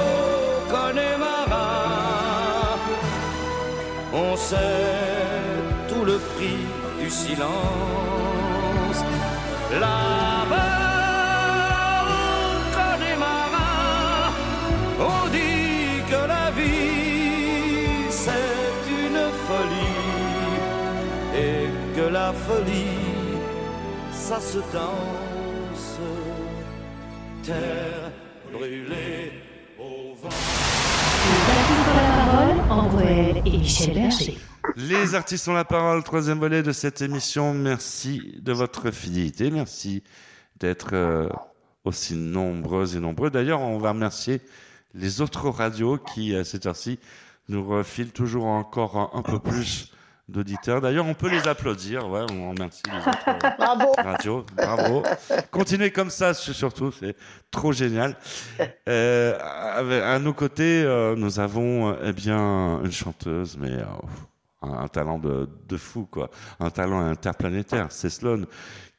[0.00, 1.68] au Connemara,
[4.12, 4.56] on sait
[5.88, 6.60] tout le prix
[7.00, 7.48] du silence.
[9.72, 10.78] Là-bas,
[12.08, 13.70] au Connemara,
[15.00, 20.08] on dit que la vie c'est une folie
[21.36, 22.97] et que la folie
[24.28, 25.98] ça se danse.
[27.42, 28.12] Terre
[28.52, 29.32] brûlée
[29.78, 30.28] au vent.
[31.96, 34.36] La parole, André et Michel Berger.
[34.76, 37.54] Les artistes ont la parole, troisième volet de cette émission.
[37.54, 39.50] Merci de votre fidélité.
[39.50, 40.02] Merci
[40.60, 41.30] d'être euh,
[41.84, 43.30] aussi nombreuses et nombreux.
[43.30, 44.42] D'ailleurs, on va remercier
[44.92, 46.98] les autres radios qui, à cette heure-ci,
[47.48, 49.90] nous refilent toujours encore un, un peu plus
[50.28, 50.80] d'auditeurs.
[50.80, 52.08] D'ailleurs, on peut les applaudir.
[52.08, 53.92] Ouais, on remercie les autres euh, Bravo.
[53.96, 54.46] radios.
[54.54, 55.02] Bravo.
[55.50, 56.92] Continuez comme ça, surtout.
[56.92, 57.16] C'est
[57.50, 58.16] trop génial.
[58.88, 59.36] Euh,
[60.04, 63.84] à nos côtés, euh, nous avons eh bien une chanteuse, mais euh,
[64.62, 66.30] un, talent de, de fou, quoi.
[66.60, 67.86] Un talent interplanétaire.
[67.90, 68.42] C'est Sloan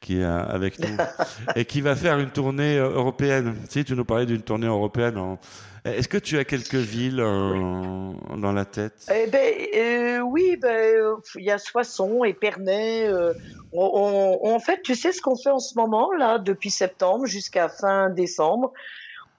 [0.00, 0.96] qui est avec nous
[1.56, 3.54] et qui va faire une tournée européenne.
[3.68, 5.18] Si tu nous parlais d'une tournée européenne.
[5.18, 5.38] en-
[5.84, 9.06] Est-ce que tu as quelques villes euh, dans la tête?
[9.14, 13.06] Eh ben, euh, oui, ben, euh, il y a Soissons, Épernay.
[13.06, 13.32] euh,
[13.72, 17.26] on, on- en fait, tu sais ce qu'on fait en ce moment, là, depuis septembre
[17.26, 18.72] jusqu'à fin décembre?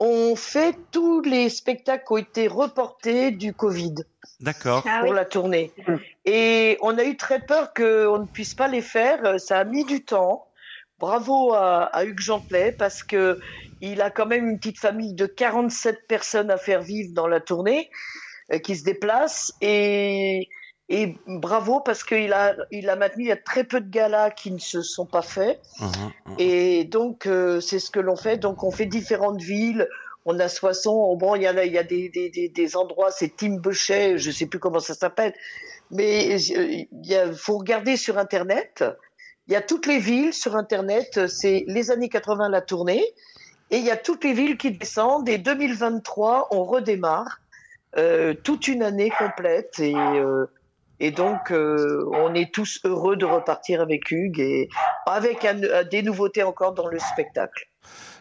[0.00, 3.94] On fait tous les spectacles qui ont été reportés du Covid
[4.40, 4.82] D'accord.
[5.02, 5.72] pour la tournée.
[6.24, 9.38] Et on a eu très peur qu'on ne puisse pas les faire.
[9.38, 10.46] Ça a mis du temps.
[11.02, 13.40] Bravo à, à Hugues Gentelet parce que
[13.80, 17.40] il a quand même une petite famille de 47 personnes à faire vivre dans la
[17.40, 17.90] tournée
[18.52, 19.52] euh, qui se déplacent.
[19.60, 20.48] Et
[20.88, 24.30] et bravo parce qu'il a il a maintenu il y a très peu de galas
[24.30, 25.60] qui ne se sont pas faits.
[26.38, 28.36] Et donc euh, c'est ce que l'on fait.
[28.36, 29.88] Donc on fait différentes villes.
[30.24, 31.16] On a Soissons.
[31.16, 33.10] Bon il y a il y a des des des, des endroits.
[33.10, 35.34] C'est Timbechet je sais plus comment ça s'appelle.
[35.90, 38.84] Mais euh, il faut regarder sur internet
[39.48, 43.04] il y a toutes les villes sur internet c'est les années 80 la tournée
[43.70, 47.40] et il y a toutes les villes qui descendent et 2023 on redémarre
[47.98, 50.46] euh, toute une année complète et euh,
[51.14, 54.68] donc euh, on est tous heureux de repartir avec Hugues et
[55.06, 55.46] avec
[55.90, 57.71] des nouveautés encore dans le spectacle.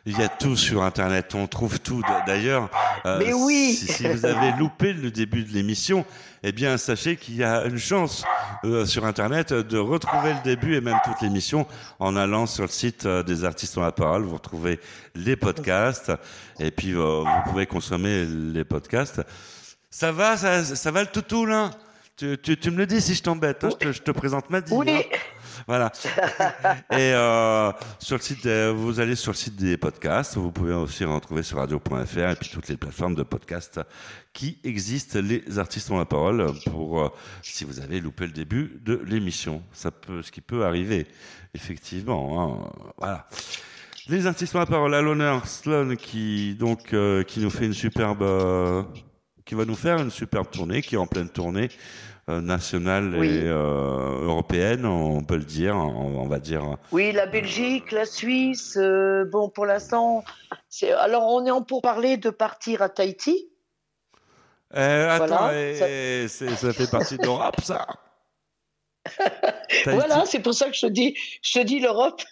[0.08, 2.02] Il y a tout sur Internet, on trouve tout.
[2.26, 2.70] D'ailleurs,
[3.06, 3.76] euh, Mais oui.
[3.80, 6.06] si, si vous avez loupé le début de l'émission,
[6.42, 8.24] eh bien, sachez qu'il y a une chance
[8.66, 11.68] euh, sur Internet de retrouver le début et même toute l'émission
[12.00, 14.24] en allant sur le site euh, des artistes ont la parole.
[14.24, 14.80] Vous retrouvez
[15.14, 16.12] les podcasts
[16.60, 19.22] et puis euh, vous pouvez consommer les podcasts.
[19.92, 21.70] Ça va, ça, ça va le toutou là?
[22.18, 24.50] Tu, tu, tu me le dis si je t'embête, hein, je, te, je te présente
[24.50, 24.74] Maddy.
[24.74, 24.90] Oui.
[24.90, 25.02] hein.
[25.72, 25.90] Voilà.
[26.92, 30.36] Et euh, sur le site, vous allez sur le site des podcasts.
[30.36, 33.80] Vous pouvez aussi retrouver sur radio.fr et puis toutes les plateformes de podcasts
[34.34, 35.20] qui existent.
[35.22, 37.10] Les artistes ont la parole pour euh,
[37.42, 39.64] si vous avez loupé le début de l'émission.
[39.72, 41.08] Ça peut, ce qui peut arriver,
[41.54, 42.66] effectivement.
[42.68, 42.92] hein.
[42.98, 43.30] Voilà.
[44.10, 44.94] Les artistes ont la parole.
[44.94, 48.84] À l'honneur, Sloan qui donc euh, qui nous fait une superbe, euh,
[49.52, 51.68] qui va nous faire une superbe tournée, qui est en pleine tournée
[52.30, 53.28] euh, nationale Oui.
[53.28, 56.78] et euh, européenne, on peut le dire, on, on va dire.
[56.94, 60.24] Oui, la Belgique, la Suisse, euh, bon pour l'instant,
[61.00, 63.50] alors on est en pour parler de partir à Tahiti.
[64.74, 67.86] Attends, Voilà, c'est- ça fait partie de l'Europe, ça.
[69.86, 72.22] Voilà, c'est pour ça que je te dis, je te dis l'Europe.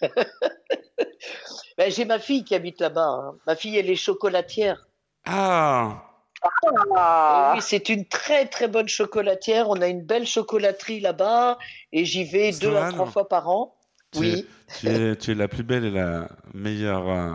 [1.76, 3.08] Ben, j'ai ma fille qui habite là-bas.
[3.08, 3.34] hein.
[3.46, 4.86] Ma fille, elle est chocolatière.
[5.26, 6.02] Ah,
[6.42, 9.68] Et oui, c'est une très très bonne chocolatière.
[9.68, 11.58] On a une belle chocolaterie là-bas
[11.92, 13.76] et j'y vais deux à trois fois par an.
[14.12, 14.46] tu, Oui.
[14.78, 17.32] tu es, tu es la plus belle et la meilleure euh,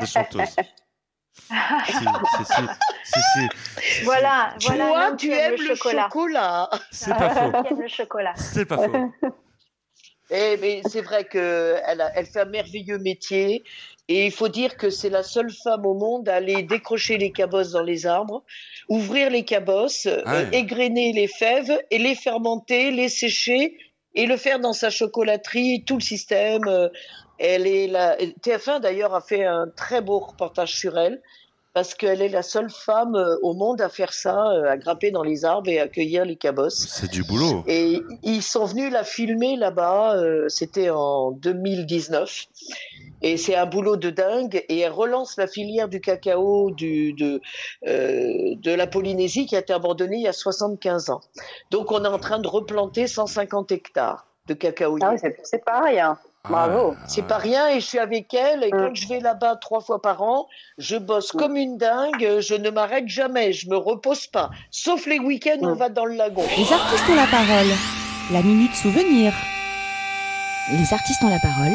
[0.00, 0.56] des chanteuses.
[1.86, 2.62] si, si, si,
[3.04, 4.04] si, si.
[4.04, 4.88] Voilà, Tu voilà.
[4.88, 6.68] vois, l'homme tu aimes le chocolat.
[6.90, 7.52] C'est pas faux.
[7.80, 8.32] Le chocolat.
[8.36, 9.12] C'est pas faux.
[10.32, 13.64] Eh, mais c'est vrai que elle, a- elle fait un merveilleux métier.
[14.12, 17.30] Et il faut dire que c'est la seule femme au monde à aller décrocher les
[17.30, 18.42] cabosses dans les arbres,
[18.88, 23.78] ouvrir les cabosses, Ah euh, égrener les fèves et les fermenter, les sécher
[24.16, 26.66] et le faire dans sa chocolaterie, tout le système.
[26.66, 26.88] euh,
[27.38, 28.16] Elle est la...
[28.16, 31.22] TF1 d'ailleurs a fait un très beau reportage sur elle
[31.72, 35.10] parce qu'elle est la seule femme euh, au monde à faire ça, euh, à grimper
[35.10, 36.86] dans les arbres et à cueillir les cabosses.
[36.88, 37.62] C'est du boulot.
[37.66, 42.46] Et ils sont venus la filmer là-bas, euh, c'était en 2019.
[43.22, 44.64] Et c'est un boulot de dingue.
[44.68, 47.40] Et elle relance la filière du cacao du, de,
[47.86, 51.20] euh, de la Polynésie qui a été abandonnée il y a 75 ans.
[51.70, 55.04] Donc on est en train de replanter 150 hectares de cacaoyers.
[55.06, 55.92] Ah oui, c'est- c'est pas
[56.48, 56.96] Bravo.
[57.06, 60.00] C'est pas rien et je suis avec elle et quand je vais là-bas trois fois
[60.00, 60.46] par an,
[60.78, 64.50] je bosse comme une dingue, je ne m'arrête jamais, je me repose pas.
[64.70, 66.44] Sauf les week-ends, on va dans le lagon.
[66.56, 67.68] Les artistes ont la parole.
[68.32, 69.32] La minute souvenir.
[70.72, 71.72] Les artistes ont la parole.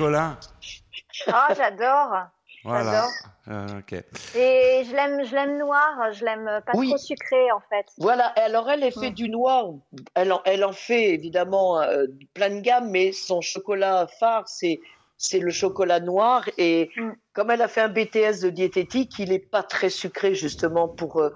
[0.00, 0.36] Chocolat
[1.28, 2.12] Ah, j'adore.
[2.64, 2.84] Voilà.
[2.92, 3.10] J'adore.
[3.48, 3.92] Euh, ok.
[4.34, 6.12] Et je l'aime, je l'aime noir.
[6.12, 6.88] Je l'aime pas Oui.
[6.88, 7.86] trop sucré en fait.
[7.98, 9.66] Voilà, alors elle, elle fait du noir.
[10.14, 14.80] Elle en, elle en fait évidemment euh, plein de gammes, mais son chocolat phare, c'est
[15.16, 16.48] c'est le chocolat noir.
[16.58, 16.90] Et
[17.32, 21.18] comme elle a fait un BTS de diététique, il est pas très sucré justement pour.
[21.20, 21.30] euh,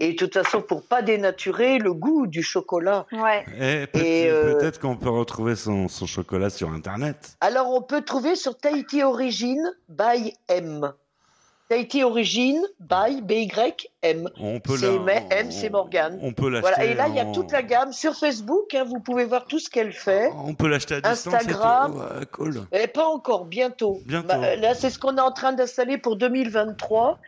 [0.00, 3.06] et de toute façon, pour pas dénaturer le goût du chocolat.
[3.12, 3.44] Ouais.
[3.60, 7.36] Et peut- Et, euh, peut-être qu'on peut retrouver son, son chocolat sur Internet.
[7.40, 10.92] Alors, on peut trouver sur Tahiti Origin by M.
[11.66, 14.28] Tahiti Origin by B-Y-M.
[14.38, 16.18] On peut C'est la- M, c'est Morgane.
[16.20, 16.84] on peut l'acheter Voilà.
[16.84, 18.74] Et là, il y a toute la gamme sur Facebook.
[18.74, 20.30] hein, vous pouvez voir tout ce qu'elle fait.
[20.44, 21.32] On peut l'acheter à distance.
[21.32, 21.36] et.
[21.36, 21.96] Instagram.
[21.96, 22.60] Ouais, cool.
[22.70, 24.00] Eh, pas encore, bientôt.
[24.04, 24.28] Bientôt.
[24.28, 27.18] Bah, là, c'est ce qu'on est en train d'installer pour 2023.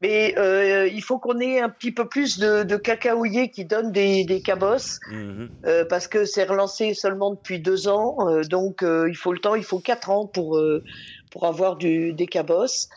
[0.00, 3.90] Mais euh, il faut qu'on ait un petit peu plus de, de cacaoyers qui donnent
[3.90, 5.48] des, des cabosses, Mhm.
[5.66, 8.16] euh, parce que c'est relancé seulement depuis deux ans.
[8.28, 10.84] euh, donc euh, il faut le temps, il faut quatre ans pour, euh,
[11.32, 12.88] pour avoir du, des cabosses.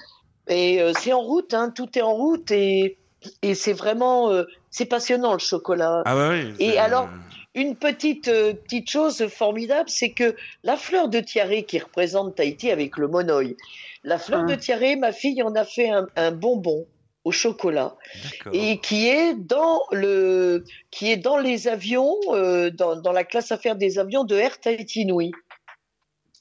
[0.48, 2.98] Et euh, c'est en route, hein, tout est en route et,
[3.42, 6.04] et c'est vraiment euh, c'est passionnant le chocolat.
[6.06, 6.54] Ah bah oui.
[6.60, 7.10] Et alors,
[7.56, 12.70] une petite euh, petite chose formidable, c'est que la fleur de tiare qui représente Tahiti
[12.72, 13.58] avec le monoï,
[14.04, 16.86] la fleur de tiare, ma fille en a fait un, un bonbon
[17.24, 17.96] au chocolat
[18.52, 23.52] et qui est dans le qui est dans les avions euh, dans, dans la classe
[23.52, 25.32] affaires des avions de Air Tahiti Nui.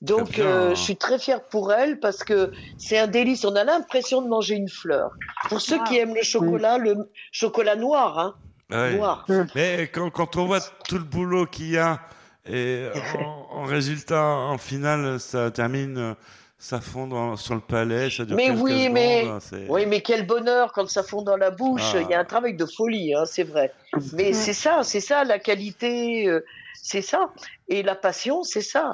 [0.00, 3.44] Donc euh, je suis très fière pour elle parce que c'est un délice.
[3.44, 5.10] On a l'impression de manger une fleur.
[5.50, 6.96] Pour ceux qui aiment le chocolat, le
[7.32, 8.34] chocolat noir, hein,
[8.70, 8.94] Ouais.
[8.94, 9.26] noir.
[9.54, 12.00] Mais quand, quand on voit tout le boulot qu'il y a,
[12.48, 12.86] et
[13.18, 16.14] en, en résultat, en finale, ça termine, euh,
[16.62, 19.86] ça fond dans- sur le palais, ça dure Mais quelques oui, secondes, mais c'est- oui,
[19.86, 21.92] mais quel bonheur quand ça fond dans la bouche.
[21.94, 22.00] Ah.
[22.02, 23.72] Il y a un travail de folie, hein, c'est vrai.
[24.12, 26.44] Mais c'est ça, c'est ça la qualité, euh,
[26.74, 27.30] c'est ça.
[27.68, 28.92] Et la passion, c'est ça.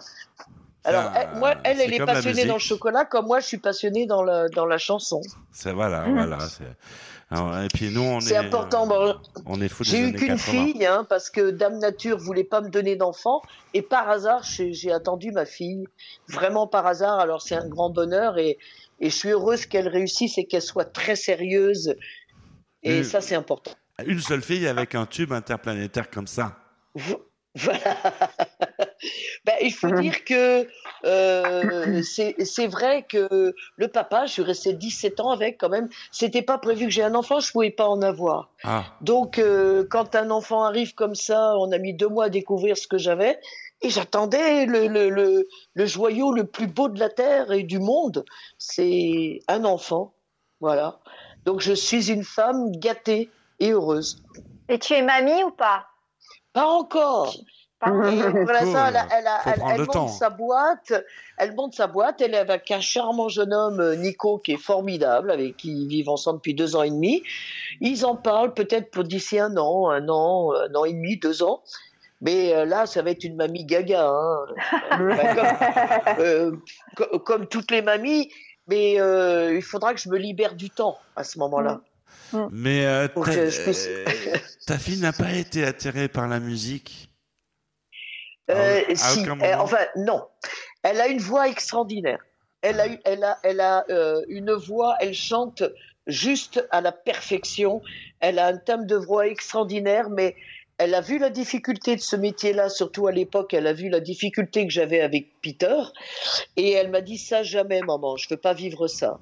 [0.84, 3.58] Alors elle- moi, elle, c'est elle est passionnée dans le chocolat, comme moi, je suis
[3.58, 5.20] passionnée dans la dans la chanson.
[5.50, 6.38] C'est voilà, voilà.
[7.28, 8.86] C'est- Alors, et puis nous, on est, important.
[8.86, 9.14] Bon,
[9.46, 10.36] on est J'ai eu qu'une 80.
[10.36, 13.42] fille, hein, parce que Dame Nature voulait pas me donner d'enfant,
[13.74, 15.86] et par hasard, j'ai j'ai attendu ma fille,
[16.28, 17.18] vraiment par hasard.
[17.18, 18.58] Alors c'est un grand bonheur, et,
[19.00, 21.96] et je suis heureuse qu'elle réussisse et qu'elle soit très sérieuse.
[22.82, 23.04] Et Mm.
[23.04, 23.72] ça, c'est important.
[24.06, 26.56] Une seule fille avec un tube interplanétaire comme ça.
[27.58, 27.80] Voilà.
[29.46, 30.68] Ben, il faut dire que
[31.06, 35.88] euh, c'est c'est vrai que le papa, je suis restée 17 ans avec quand même.
[36.10, 38.50] C'était pas prévu que j'ai un enfant, je pouvais pas en avoir.
[38.64, 38.84] Ah.
[39.00, 42.76] Donc, euh, quand un enfant arrive comme ça, on a mis deux mois à découvrir
[42.76, 43.38] ce que j'avais.
[43.82, 47.78] Et j'attendais le, le, le, le joyau le plus beau de la terre et du
[47.78, 48.24] monde.
[48.58, 50.14] C'est un enfant.
[50.60, 50.98] Voilà.
[51.44, 53.30] Donc, je suis une femme gâtée
[53.60, 54.22] et heureuse.
[54.68, 55.86] Et tu es mamie ou pas?
[56.52, 57.36] Pas encore.
[57.80, 60.06] Pour l'instant, elle, a- elle, a- Faut elle- prendre elle le temps.
[60.06, 60.92] monte sa boîte.
[61.36, 62.20] Elle monte sa boîte.
[62.22, 65.86] Elle est avec un charmant jeune homme, euh, Nico, qui est formidable, avec qui ils
[65.88, 67.22] vivent ensemble depuis deux ans et demi.
[67.80, 71.42] Ils en parlent peut-être pour d'ici un an, un an, un an et demi, deux
[71.42, 71.62] ans.
[72.22, 74.46] Mais euh, là, ça va être une mamie gaga, hein.
[74.90, 76.52] Comme, euh,
[76.96, 78.30] co- comme toutes les mamies.
[78.68, 81.80] Mais euh, il faudra que je me libère du temps à ce moment-là.
[82.50, 84.04] Mais euh, ta, je euh,
[84.66, 87.10] ta fille n'a pas été attirée par la musique?
[88.50, 90.22] Euh, à si, euh, enfin non.
[90.82, 92.24] Elle a une voix extraordinaire.
[92.62, 94.96] Elle a, elle a, elle a euh, une voix.
[95.00, 95.62] Elle chante
[96.06, 97.82] juste à la perfection.
[98.20, 100.36] Elle a un thème de voix extraordinaire, mais
[100.78, 104.00] elle a vu la difficulté de ce métier-là, surtout à l'époque, elle a vu la
[104.00, 105.76] difficulté que j'avais avec Peter,
[106.56, 109.18] et elle m'a dit ça jamais, maman, je veux pas vivre ça.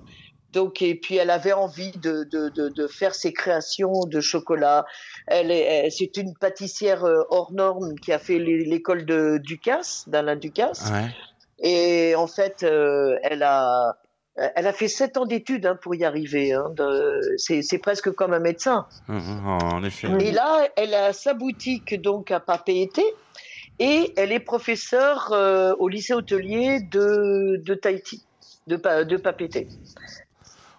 [0.55, 4.87] Donc, et puis elle avait envie de, de, de, de faire ses créations de chocolat.
[5.27, 10.05] Elle est, c'est une pâtissière euh, hors norme qui a fait l'é- l'école de Ducasse,
[10.09, 10.91] d'Alain Ducasse.
[10.93, 11.11] Ouais.
[11.59, 13.97] Et en fait, euh, elle a,
[14.37, 16.53] elle a fait sept ans d'études hein, pour y arriver.
[16.53, 18.87] Hein, de- c'est, presque comme un médecin.
[19.09, 20.09] Mhm, En effet.
[20.21, 23.01] Et là, elle a sa boutique donc à Papeete
[23.79, 28.25] et elle est professeure euh, au lycée hôtelier de, de Tahiti,
[28.69, 29.67] de, de Papeete.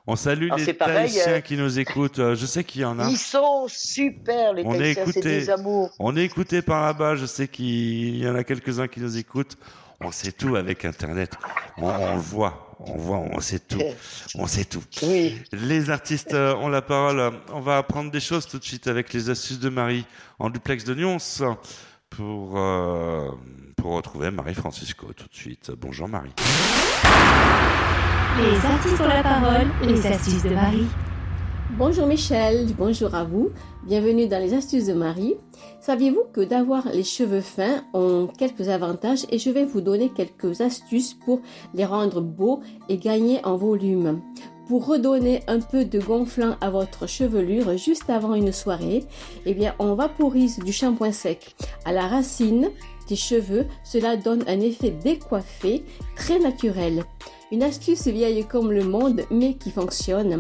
[0.07, 2.19] On salue Alors, les Tahitiens euh, qui nous écoutent.
[2.19, 3.09] Euh, Je sais qu'il y en a.
[3.09, 5.91] Ils sont super, les Tahitiens, c'est des amours.
[5.99, 7.15] On est écouté par là-bas.
[7.15, 9.57] Je sais qu'il y en a quelques-uns qui nous écoutent.
[10.01, 11.33] On sait tout avec Internet.
[11.77, 12.75] On, on le voit.
[12.79, 13.17] On voit.
[13.17, 13.81] On sait tout.
[14.35, 14.83] On sait tout.
[15.03, 15.41] Oui.
[15.53, 17.33] Les artistes euh, ont la parole.
[17.53, 20.05] On va apprendre des choses tout de suite avec les astuces de Marie
[20.37, 21.17] en duplex de Nyons
[22.09, 23.29] pour euh,
[23.77, 25.71] pour retrouver Marie Francisco tout de suite.
[25.77, 26.33] Bonjour Marie.
[28.37, 30.87] Les la parole, les astuces de Marie.
[31.77, 33.51] Bonjour Michel, bonjour à vous.
[33.83, 35.35] Bienvenue dans les astuces de Marie.
[35.79, 40.59] Saviez-vous que d'avoir les cheveux fins ont quelques avantages et je vais vous donner quelques
[40.59, 41.39] astuces pour
[41.73, 42.59] les rendre beaux
[42.89, 44.19] et gagner en volume?
[44.67, 49.05] Pour redonner un peu de gonflant à votre chevelure juste avant une soirée,
[49.45, 51.55] eh bien on vaporise du shampoing sec
[51.85, 52.69] à la racine
[53.07, 53.65] des cheveux.
[53.85, 55.85] Cela donne un effet décoiffé
[56.17, 57.05] très naturel.
[57.55, 60.39] Une astuce vieille comme le monde mais qui fonctionne,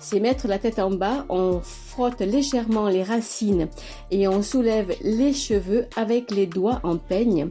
[0.00, 3.68] c'est mettre la tête en bas, on frotte légèrement les racines
[4.10, 7.46] et on soulève les cheveux avec les doigts en peigne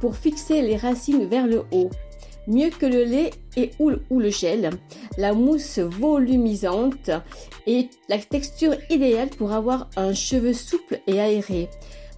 [0.00, 1.90] pour fixer les racines vers le haut.
[2.48, 4.70] Mieux que le lait et ou, ou le gel,
[5.16, 7.12] la mousse volumisante
[7.68, 11.68] est la texture idéale pour avoir un cheveu souple et aéré.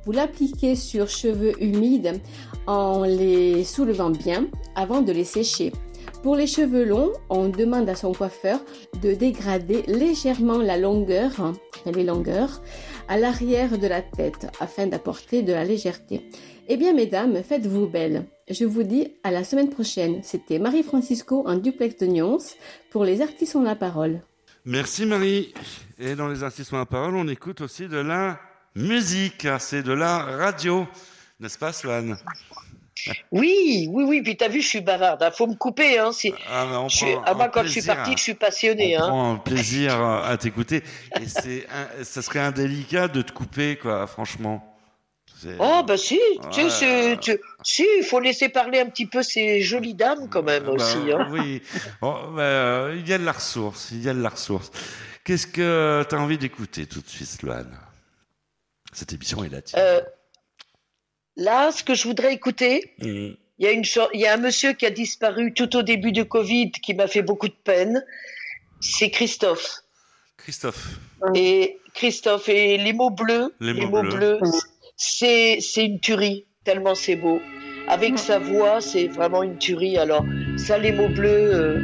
[0.07, 2.22] Vous l'appliquez sur cheveux humides
[2.66, 4.46] en les soulevant bien
[4.76, 5.72] avant de les sécher.
[6.22, 8.60] Pour les cheveux longs, on demande à son coiffeur
[9.02, 11.52] de dégrader légèrement la longueur, hein,
[11.86, 12.60] les longueurs,
[13.06, 16.28] à l'arrière de la tête afin d'apporter de la légèreté.
[16.66, 18.26] Eh bien, mesdames, faites-vous belle.
[18.50, 20.20] Je vous dis à la semaine prochaine.
[20.24, 22.38] C'était Marie Francisco en duplex de Nyons
[22.90, 24.20] pour les artistes ont la parole.
[24.64, 25.54] Merci Marie.
[25.98, 28.40] Et dans les artistes ont la parole, on écoute aussi de la
[28.74, 29.38] musique.
[29.38, 30.86] car C'est de la radio,
[31.40, 32.18] n'est-ce pas Swan?
[33.32, 34.22] Oui, oui, oui.
[34.22, 35.22] Puis t'as vu, je suis bavarde.
[35.22, 35.30] hein.
[35.30, 35.99] Faut me couper.
[35.99, 36.32] Hein, si...
[36.51, 37.12] Ah, mais on je suis...
[37.12, 38.99] prend ah, moi, un quand je suis à- je suis passionnée.
[38.99, 39.09] On Hein.
[39.09, 40.82] prend plaisir à t'écouter.
[41.20, 44.64] Et c'est, un- ça serait indélicat de te couper, quoi, franchement.
[45.61, 46.18] Oh, bah si,
[46.51, 50.42] tu sais, tu- si, il faut laisser parler un petit peu ces jolies dames quand
[50.42, 51.12] même Bah, aussi.
[51.12, 51.28] Hein.
[51.30, 51.62] Oui,
[52.03, 54.72] Oh, bah, il y a de la ressource, il y a de la ressource.
[55.22, 57.78] Qu'est-ce que tu as envie d'écouter tout de suite, Sloane
[58.92, 59.59] Cette émission est là.
[59.76, 60.01] Euh,
[61.39, 63.07] là, ce que je voudrais écouter, Mm.
[63.59, 65.82] il y, a une cho- il y a un monsieur qui a disparu tout au
[65.82, 68.05] début du Covid qui m'a fait beaucoup de peine.
[68.80, 69.80] C'est Christophe.
[70.36, 70.86] Christophe.
[71.34, 74.39] Et Christophe et les mots bleus, Les mots bleus,
[74.97, 77.41] c'est c'est une tuerie tellement c'est beau.
[77.89, 79.97] Avec sa voix, c'est vraiment une tuerie.
[79.99, 80.24] Alors
[80.57, 81.80] ça, les mots bleus, euh,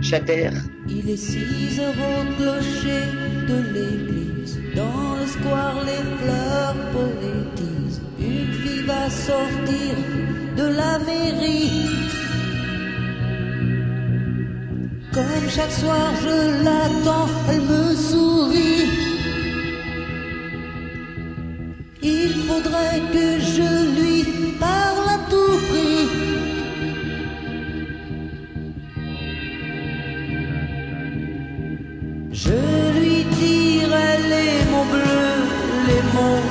[0.00, 0.52] j'adhère.
[0.88, 3.02] Il est 6 heures au clocher
[3.50, 4.60] de l'église.
[4.76, 7.67] Dans le square, les fleurs poétisent.
[8.88, 9.96] Va sortir
[10.56, 11.90] de la mairie.
[15.12, 18.88] Comme chaque soir, je l'attends, elle me sourit.
[22.02, 24.24] Il faudrait que je lui
[24.58, 26.08] parle à tout prix.
[32.32, 32.60] Je
[32.98, 35.40] lui dirai les mots bleus,
[35.88, 36.47] les mots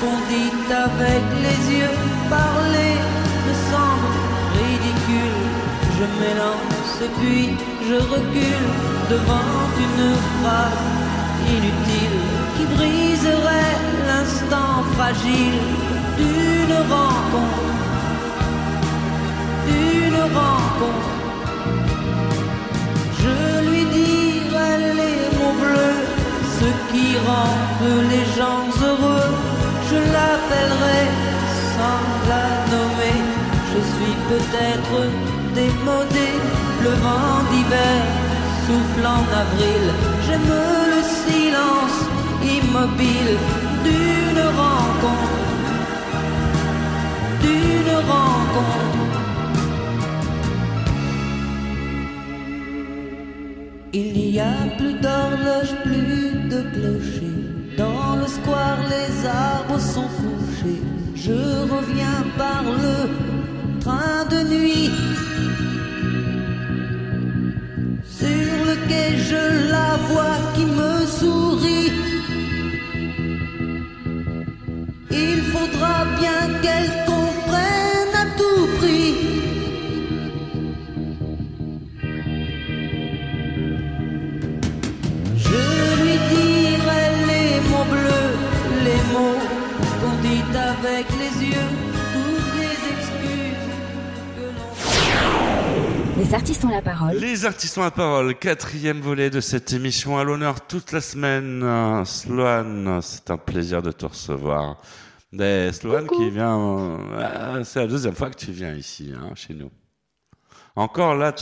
[0.00, 0.52] qu'on dit
[0.86, 1.96] avec les yeux.
[2.28, 2.96] Parler
[3.46, 4.12] me semble
[4.58, 5.46] ridicule.
[5.96, 6.80] Je m'élance
[7.20, 7.56] puis
[7.88, 8.68] je recule
[9.08, 10.84] devant une phrase
[11.48, 12.20] inutile
[12.56, 13.76] qui briserait
[14.06, 15.60] l'instant fragile
[16.18, 17.66] d'une rencontre.
[19.66, 21.10] D'une rencontre.
[23.22, 26.00] Je lui dirai les mots bleus,
[26.58, 29.49] ce qui rendent les gens heureux.
[29.90, 31.02] Je l'appellerai
[31.74, 33.18] sans la nommer.
[33.72, 34.98] Je suis peut-être
[35.54, 36.28] démodé,
[36.84, 37.98] le vent d'hiver
[38.66, 39.84] souffle en avril.
[40.26, 40.52] J'aime
[40.94, 41.98] le silence
[42.56, 43.32] immobile
[43.86, 45.38] d'une rencontre.
[47.42, 49.10] D'une rencontre.
[53.92, 57.29] Il n'y a plus d'horloge, plus de clocher.
[58.46, 60.82] Les arbres sont couchés,
[61.14, 61.32] je
[61.74, 64.90] reviens par le train de nuit.
[68.18, 71.92] Sur le quai, je la vois qui me sourit.
[75.10, 77.09] Il faudra bien qu'elle
[90.86, 91.68] avec les yeux,
[92.12, 93.70] toutes les excuses
[94.36, 94.40] que
[96.16, 97.16] l'on Les artistes ont la parole.
[97.16, 102.04] Les artistes ont la parole, quatrième volet de cette émission à l'honneur toute la semaine.
[102.06, 104.80] Sloane, c'est un plaisir de te recevoir.
[105.32, 109.54] Mais Sloane qui vient, euh, c'est la deuxième fois que tu viens ici, hein, chez
[109.54, 109.70] nous.
[110.76, 111.34] Encore là,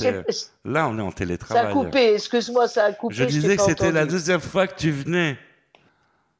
[0.64, 1.72] là, on est en Ça a télétravail.
[1.72, 3.14] coupé, excuse-moi, ça a coupé.
[3.14, 5.38] Je disais que c'était la deuxième fois que tu venais.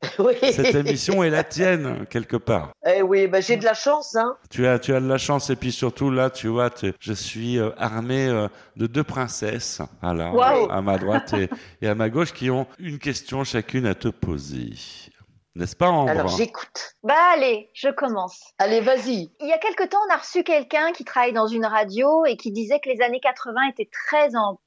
[0.18, 0.34] Oui.
[0.52, 2.70] Cette émission est la tienne, quelque part.
[2.86, 4.36] Eh oui, bah, j'ai de la chance, hein.
[4.50, 7.12] Tu as, tu as de la chance et puis surtout là, tu vois, tu- je
[7.12, 10.32] suis euh, armé euh, de deux princesses, voilà,
[10.70, 11.48] à ma droite et,
[11.82, 14.70] et à ma gauche, qui ont une question chacune à te poser.
[15.54, 16.10] N'est-ce pas, Ambre?
[16.10, 16.94] Alors j'écoute.
[17.02, 18.52] Bah allez, je commence.
[18.58, 19.32] Allez, vas-y.
[19.40, 22.36] Il y a quelque temps, on a reçu quelqu'un qui travaille dans une radio et
[22.36, 24.60] qui disait que les années 80 étaient très en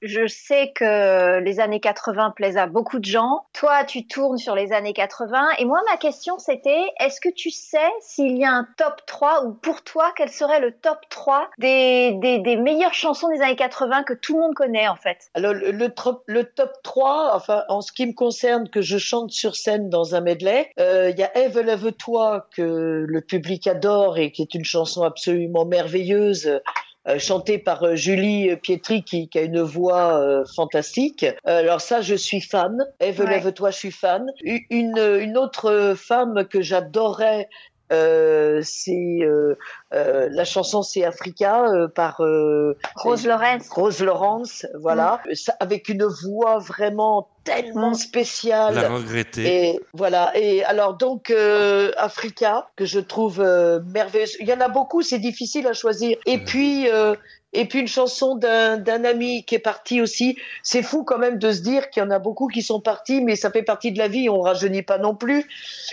[0.00, 3.46] Je sais que les années 80 plaisent à beaucoup de gens.
[3.52, 5.48] Toi, tu tournes sur les années 80.
[5.58, 9.44] Et moi, ma question, c'était, est-ce que tu sais s'il y a un top 3
[9.44, 13.56] ou pour toi, quel serait le top 3 des, des, des meilleures chansons des années
[13.56, 15.30] 80 que tout le monde connaît, en fait?
[15.34, 15.90] Alors, le, le,
[16.26, 20.14] le top 3, enfin, en ce qui me concerne, que je chante sur scène dans
[20.14, 24.54] un medley, euh, il y a Eve Lève-toi, que le public adore et qui est
[24.54, 26.60] une chanson absolument merveilleuse.
[27.06, 31.24] Euh, chantée par euh, Julie Pietri qui, qui a une voix euh, fantastique.
[31.24, 32.76] Euh, alors ça, je suis fan.
[33.00, 33.30] Eve Ouais.
[33.30, 34.26] Lève-toi, je suis fan.
[34.42, 39.54] Une, une autre femme que j'adorais, euh, c'est euh,
[39.94, 43.68] euh, la chanson c'est Africa euh, par euh, Rose Lawrence.
[43.70, 47.94] Rose Lawrence, voilà, Ça, avec une voix vraiment tellement Mm.
[47.94, 48.74] spéciale.
[48.74, 49.70] La regretter.
[49.70, 50.32] Et voilà.
[50.34, 54.36] Et alors donc euh, Africa que je trouve euh, merveilleuse.
[54.40, 56.18] Il y en a beaucoup, c'est difficile à choisir.
[56.26, 57.14] Et puis euh,
[57.52, 60.36] et puis une chanson d'un ami qui est parti aussi.
[60.62, 63.20] C'est fou quand même de se dire qu'il y en a beaucoup qui sont partis,
[63.22, 64.28] mais ça fait partie de la vie.
[64.28, 65.46] On rajeunit pas non plus.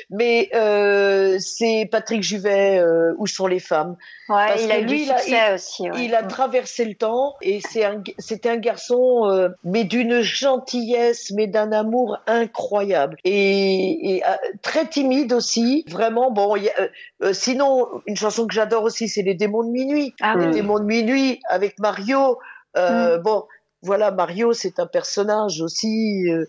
[0.10, 2.80] Mais euh, c'est Patrick Juvet.
[2.80, 3.96] euh, Où sont les femmes?
[4.28, 5.84] Ouais, Parce il a que eu lui, du il a- succès aussi.
[5.90, 6.06] ouais.
[6.06, 11.32] il a traversé le temps et c'est un, c'était un garçon, euh, mais d'une gentillesse,
[11.36, 14.30] mais d'un amour incroyable et, et, euh,
[14.62, 15.86] très timide aussi.
[15.90, 16.56] Vraiment, bon.
[16.56, 16.88] y a, euh,
[17.24, 20.14] euh, sinon, une chanson que j'adore aussi, c'est Les démons de minuit.
[20.22, 20.52] Ah Les oui.
[20.54, 22.40] démons de minuit avec Mario.
[22.78, 23.46] Euh, Bon,
[23.82, 26.26] voilà, Mario, c'est un personnage aussi.
[26.30, 26.46] euh,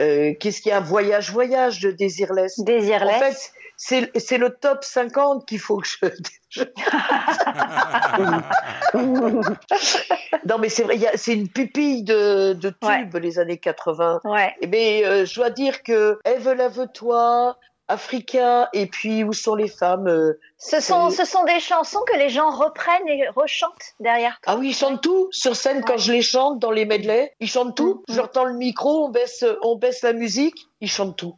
[0.00, 2.58] euh, Qu'est-ce qu'il y a Voyage, voyage de Désirless.
[2.60, 3.16] Désirless.
[3.16, 3.52] En fait,
[4.16, 6.06] c'est le top 50 qu'il faut que je.
[6.50, 6.64] je-
[10.46, 14.20] non, mais c'est vrai, c'est une pupille de, de tubes, les années 80.
[14.24, 14.54] Ouais.
[14.60, 17.56] Eh ben, euh, je dois dire que Eve Lave-toi,
[17.88, 22.00] Africa, et puis Où sont les femmes euh, Ce sont, euh, ce sont des chansons
[22.10, 24.52] que les gens reprennent et rechantent derrière toi.
[24.54, 27.32] Ah oui, ils chantent tout sur scène quand je les chante dans les medleys.
[27.40, 28.04] Ils chantent tout.
[28.08, 31.34] Mm, Je leur tends le micro, on baisse, on baisse la musique, ils chantent tout.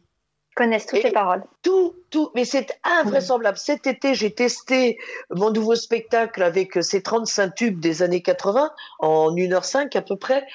[0.51, 1.43] Ils connaissent toutes Et- les paroles.
[1.63, 2.29] Tout, tout.
[2.35, 3.57] Mais c'est invraisemblable.
[3.57, 4.97] Cet été, j'ai testé
[5.29, 10.45] mon nouveau spectacle avec ces 35 tubes des années 80 en 1h05 à peu près.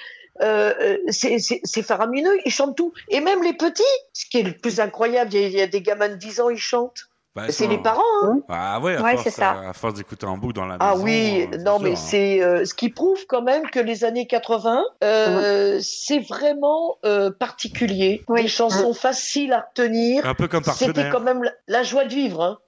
[0.43, 2.93] Euh, euh, c'est faramineux, ils chantent tout.
[3.09, 3.83] Et même les petits,
[4.13, 6.15] ce qui est le plus incroyable, il y a, il y a des gamins de
[6.15, 7.09] 10 ans, ils chantent.
[7.35, 8.39] Bah, c'est les parents, hein.
[8.49, 9.51] Ah ouais, à Ouais, force, c'est ça.
[9.51, 11.05] à, à force d'écouter en boucle dans la Ah maison.
[11.05, 11.97] oui, euh, non sûr, mais hein.
[11.97, 17.31] c'est euh, ce qui prouve quand même que les années 80, euh, c'est vraiment euh,
[17.31, 18.23] particulier.
[18.35, 20.25] Des chansons faciles à retenir.
[20.27, 21.13] Un peu comme C'était partenaire.
[21.13, 22.43] quand même la, la joie de vivre.
[22.43, 22.59] Hein.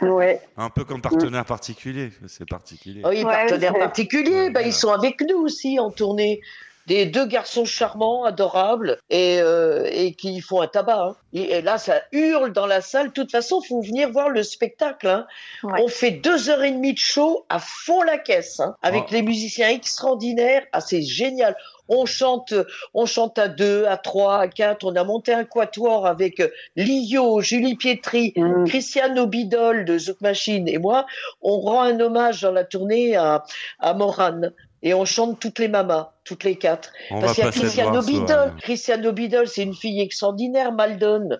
[0.00, 0.40] Ouais.
[0.56, 3.02] Un peu comme partenaire particulier, c'est particulier.
[3.04, 6.40] Oui, partenaires particuliers, bah, ils sont avec nous aussi en tournée.
[6.86, 11.02] Des deux garçons charmants, adorables, et, euh, et qui font un tabac.
[11.02, 11.16] hein.
[11.32, 13.08] Et, et là, ça hurle dans la salle.
[13.08, 15.08] De toute façon, faut venir voir le spectacle.
[15.08, 15.26] hein.
[15.62, 19.12] On fait deux heures et demie de show à fond la caisse, hein, avec Oh.
[19.12, 20.62] les musiciens extraordinaires.
[20.72, 21.56] Ah, c'est génial.
[21.88, 22.52] On chante,
[22.94, 24.84] on chante à deux, à trois, à quatre.
[24.84, 26.42] On a monté un quatuor avec
[26.74, 28.34] Lio, Julie Pietri,
[28.66, 31.06] Christiano Bidol de Zouk Machine et moi.
[31.42, 33.44] On rend un hommage dans la tournée à,
[33.78, 34.52] à Morane.
[34.82, 36.92] Et on chante toutes les mamas, toutes les quatre.
[37.10, 38.28] On Parce qu'il y a Bidol.
[38.28, 38.50] Sohan.
[38.60, 41.30] Christiano Bidol, c'est une fille extraordinaire, Maldon.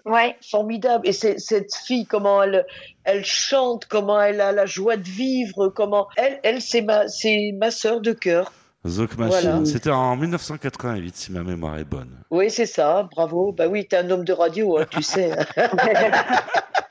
[0.51, 1.07] Formidable.
[1.07, 2.67] Et cette fille, comment elle,
[3.05, 7.53] elle chante, comment elle a la joie de vivre, comment, elle, elle, c'est ma, c'est
[7.59, 8.53] ma sœur de cœur.
[8.87, 9.51] Zouk Machine.
[9.51, 9.65] Voilà.
[9.65, 12.11] C'était en 1988, si ma mémoire est bonne.
[12.31, 13.53] Oui, c'est ça, bravo.
[13.53, 15.31] Bah oui, t'es un homme de radio, hein, tu sais.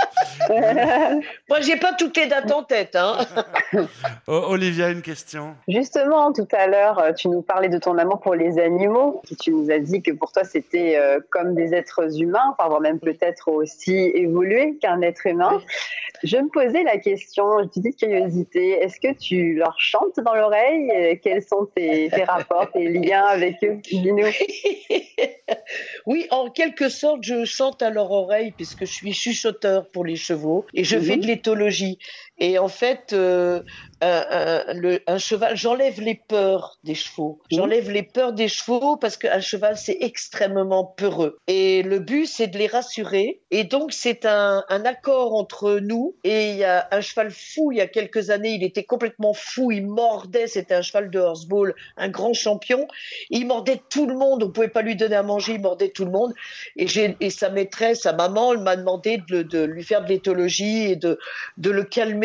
[1.49, 2.95] Moi, j'ai pas toutes les dates en tête.
[2.95, 3.17] Hein.
[4.28, 8.19] Oh, Olivia, une question Justement, tout à l'heure, euh, tu nous parlais de ton amour
[8.21, 9.21] pour les animaux.
[9.30, 12.69] et Tu nous as dit que pour toi, c'était euh, comme des êtres humains, enfin,
[12.69, 15.61] voire même peut-être aussi évolué qu'un être humain.
[16.23, 20.89] Je me posais la question, une petite curiosité, est-ce que tu leur chantes dans l'oreille?
[20.91, 23.80] Et Quels sont tes, tes rapports, tes liens avec eux?
[26.05, 30.14] Oui, en quelque sorte, je chante à leur oreille puisque je suis chuchoteur pour les
[30.16, 31.99] chevaux et je fais de l'éthologie.
[32.38, 33.61] Et en fait, euh,
[34.01, 34.25] un,
[34.67, 37.39] un- le- un cheval, j'enlève les peurs des chevaux.
[37.51, 41.38] J'enlève les peurs des chevaux parce qu'un cheval, c'est extrêmement peureux.
[41.47, 43.41] Et le but, c'est de les rassurer.
[43.51, 46.15] Et donc, c'est un, un accord entre nous.
[46.23, 49.33] Et il y a un cheval fou, il y a quelques années, il était complètement
[49.33, 52.88] fou, il mordait, c'était un cheval de horseball, un grand champion.
[53.29, 56.05] Il mordait tout le monde, on pouvait pas lui donner à manger, il mordait tout
[56.05, 56.33] le monde.
[56.75, 56.88] Et,
[57.29, 61.17] sa maîtresse, sa maman, elle m'a demandé de, lui faire de l'éthologie et de,
[61.57, 62.24] de le calmer.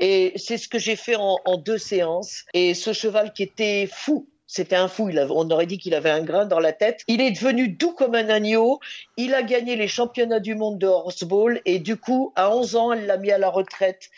[0.00, 2.44] Et c'est ce que j'ai fait en, deux séances.
[2.54, 6.22] Et ce cheval qui était fou, c'était un fou, on aurait dit qu'il avait un
[6.22, 7.00] grain dans la tête.
[7.08, 8.80] Il est devenu doux comme un agneau.
[9.16, 12.92] Il a gagné les championnats du monde de horseball et du coup, à 11 ans,
[12.92, 14.10] elle l'a mis à la retraite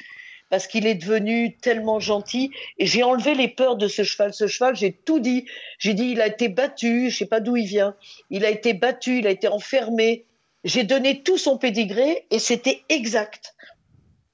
[0.51, 2.51] parce qu'il est devenu tellement gentil.
[2.79, 4.33] Et j'ai enlevé les peurs de ce cheval.
[4.33, 5.47] Ce cheval, j'ai tout dit.
[5.79, 7.97] J'ai dit, il a été battu, je sais pas d'où il vient.
[8.31, 10.25] Il a été battu, il a été enfermé.
[10.65, 13.56] J'ai donné tout son pédigré et c'était exact.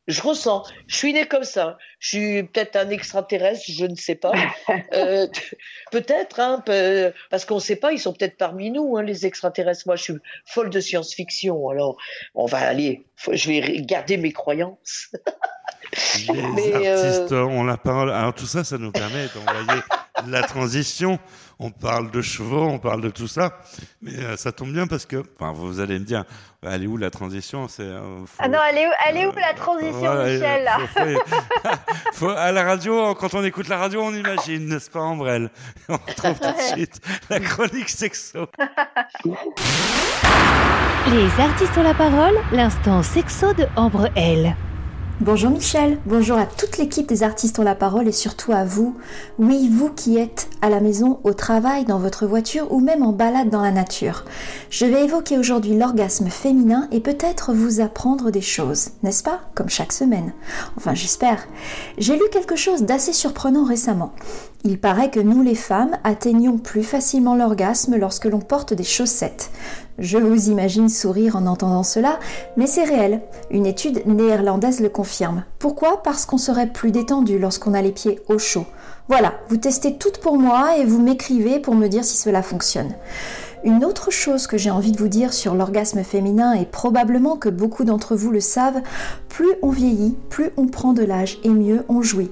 [0.09, 1.79] Je ressens, je suis né comme ça.
[2.01, 4.33] Je suis peut-être un extraterrestre, je ne sais pas.
[4.95, 5.27] Euh,
[5.91, 6.63] peut-être, hein,
[7.31, 9.85] parce qu'on ne sait pas, ils sont peut-être parmi nous, hein, les extraterrestres.
[9.87, 11.69] Moi, je suis folle de science-fiction.
[11.69, 11.97] Alors,
[12.35, 15.11] on va aller, je vais garder mes croyances.
[16.29, 18.11] Les Mais, euh, artistes ont la parole.
[18.11, 19.81] Alors tout ça, ça nous permet d'envoyer
[20.27, 21.19] de la transition.
[21.65, 23.61] On parle de chevaux, on parle de tout ça,
[24.01, 26.25] mais euh, ça tombe bien parce que, enfin, vous allez me dire,
[26.67, 27.69] elle est où la transition?
[27.69, 30.65] C'est euh, faut- Ah non, elle est où, elle est où la transition, Voilà, Michel?
[30.65, 31.71] là faut- faut-
[32.15, 35.51] faut- à la radio, quand on écoute la radio, on imagine, n'est-ce pas, Ambrelle?
[35.89, 37.01] On retrouve tout de suite
[37.31, 38.47] la chronique sexo.
[41.13, 44.57] Les artistes ont la parole, l'instant sexo de Ambre L.
[45.25, 48.97] Bonjour Michel, bonjour à toute l'équipe des artistes ont la parole et surtout à vous.
[49.39, 53.13] Oui, vous qui êtes à la maison, au travail, dans votre voiture ou même en
[53.13, 54.25] balade dans la nature.
[54.69, 59.43] Je vais évoquer aujourd'hui l'orgasme féminin et peut-être vous apprendre des choses, n'est-ce pas?
[59.55, 60.33] Comme chaque semaine.
[60.77, 61.47] Enfin, j'espère.
[61.99, 64.15] J'ai lu quelque chose d'assez surprenant récemment.
[64.65, 69.51] Il paraît que nous les femmes atteignons plus facilement l'orgasme lorsque l'on porte des chaussettes.
[69.99, 72.21] Je vous imagine sourire en entendant cela,
[72.57, 73.23] mais c'est réel.
[73.51, 75.43] Une étude néerlandaise le confirme.
[75.59, 76.03] Pourquoi?
[76.05, 78.67] Parce qu'on serait plus détendu lorsqu'on a les pieds au chaud.
[79.09, 82.95] Voilà, vous testez toutes pour moi et vous m'écrivez pour me dire si cela fonctionne.
[83.65, 87.49] Une autre chose que j'ai envie de vous dire sur l'orgasme féminin, et probablement que
[87.49, 88.83] beaucoup d'entre vous le savent,
[89.29, 92.31] plus on vieillit, plus on prend de l'âge et mieux on jouit.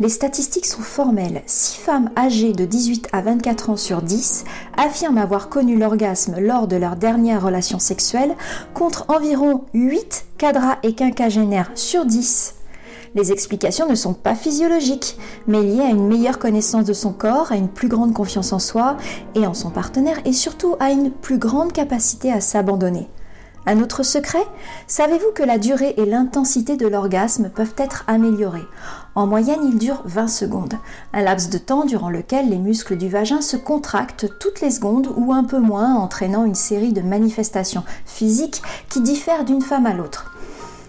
[0.00, 1.40] Les statistiques sont formelles.
[1.46, 4.44] 6 femmes âgées de 18 à 24 ans sur 10
[4.76, 8.34] affirment avoir connu l'orgasme lors de leur dernière relation sexuelle,
[8.74, 12.54] contre environ 8 cadras et quinquagénaires sur 10.
[13.16, 17.50] Les explications ne sont pas physiologiques, mais liées à une meilleure connaissance de son corps,
[17.50, 18.98] à une plus grande confiance en soi
[19.34, 23.08] et en son partenaire, et surtout à une plus grande capacité à s'abandonner.
[23.64, 24.46] Un autre secret
[24.86, 28.66] Savez-vous que la durée et l'intensité de l'orgasme peuvent être améliorées?
[29.14, 30.74] En moyenne, il dure 20 secondes,
[31.14, 35.08] un laps de temps durant lequel les muscles du vagin se contractent toutes les secondes
[35.16, 38.60] ou un peu moins, entraînant une série de manifestations physiques
[38.90, 40.35] qui diffèrent d'une femme à l'autre.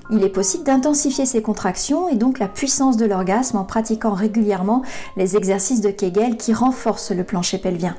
[0.09, 4.81] Il est possible d'intensifier ces contractions et donc la puissance de l'orgasme en pratiquant régulièrement
[5.17, 7.95] les exercices de Kegel qui renforcent le plancher pelvien.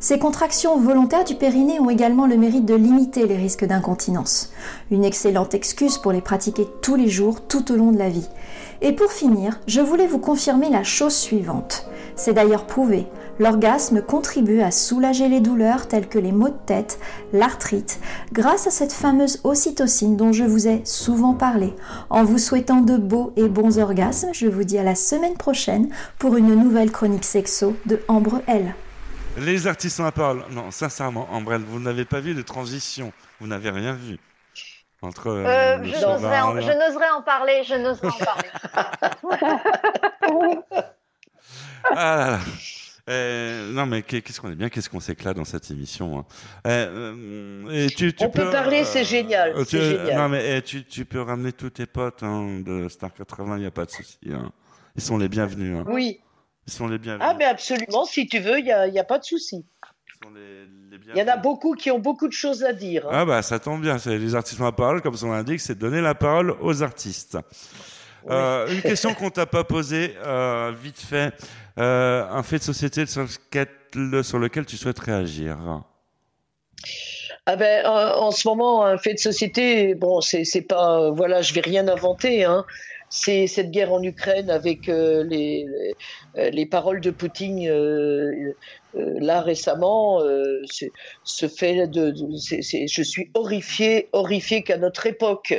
[0.00, 4.50] Ces contractions volontaires du périnée ont également le mérite de limiter les risques d'incontinence.
[4.90, 8.26] Une excellente excuse pour les pratiquer tous les jours tout au long de la vie.
[8.80, 11.86] Et pour finir, je voulais vous confirmer la chose suivante.
[12.16, 13.06] C'est d'ailleurs prouvé.
[13.38, 16.98] L'orgasme contribue à soulager les douleurs telles que les maux de tête,
[17.32, 17.98] l'arthrite,
[18.32, 21.74] grâce à cette fameuse ocytocine dont je vous ai souvent parlé.
[22.10, 25.88] En vous souhaitant de beaux et bons orgasmes, je vous dis à la semaine prochaine
[26.18, 28.74] pour une nouvelle chronique sexo de Ambre L.
[29.38, 30.44] Les artistes ont la parole.
[30.50, 33.12] Non, sincèrement, Ambrelle, vous n'avez pas vu de transition.
[33.40, 34.18] Vous n'avez rien vu.
[35.00, 38.24] Entre euh, Euh, le je n'oserais en, cheval- je n'oserais en parler, je n'oserais en
[38.24, 38.50] parler.
[41.96, 42.38] Ah là là.
[43.10, 46.20] Euh, non mais qu'est- qu'est-ce qu'on est bien, qu'est-ce qu'on s'éclate dans cette émission.
[46.20, 46.24] hein.
[46.68, 47.14] Euh,
[47.66, 50.16] euh, et tu, tu On peut parler, c'est génial, tu- génial.
[50.16, 53.60] Non mais eh, tu, tu peux ramener tous tes potes hein, de Star 80, il
[53.60, 54.18] n'y a pas de souci.
[54.30, 54.52] hein.
[54.94, 55.78] Ils sont les bienvenus.
[55.88, 56.20] Oui.
[56.68, 57.26] Ils sont les bienvenus.
[57.28, 59.64] Ah, mais absolument, si tu veux, il n'y a, y a pas de souci.
[60.32, 63.04] Les, les Il y en a beaucoup qui ont beaucoup de choses à dire.
[63.10, 65.76] Ah bah ça tombe bien, c'est les artistes ont la parole, comme son l'indique, c'est
[65.76, 67.36] donner la parole aux artistes.
[68.30, 71.34] Euh, une question qu'on t'a pas posée, euh, vite fait,
[71.78, 73.22] Euh, un fait de société sur
[74.38, 75.82] lequel, tu souhaites réagir.
[77.46, 81.42] Ah ben, en, en ce moment, un fait de société, bon, c'est pas, euh, voilà,
[81.42, 82.64] je vais rien inventer, hein.
[83.14, 85.94] C'est cette guerre en Ukraine avec euh, les, les,
[86.38, 88.56] euh, les paroles de Poutine euh, euh,
[88.94, 90.20] là récemment.
[90.22, 90.60] euh,
[91.24, 95.54] ce fait de, de- je suis horrifié, horrifié qu'à notre époque,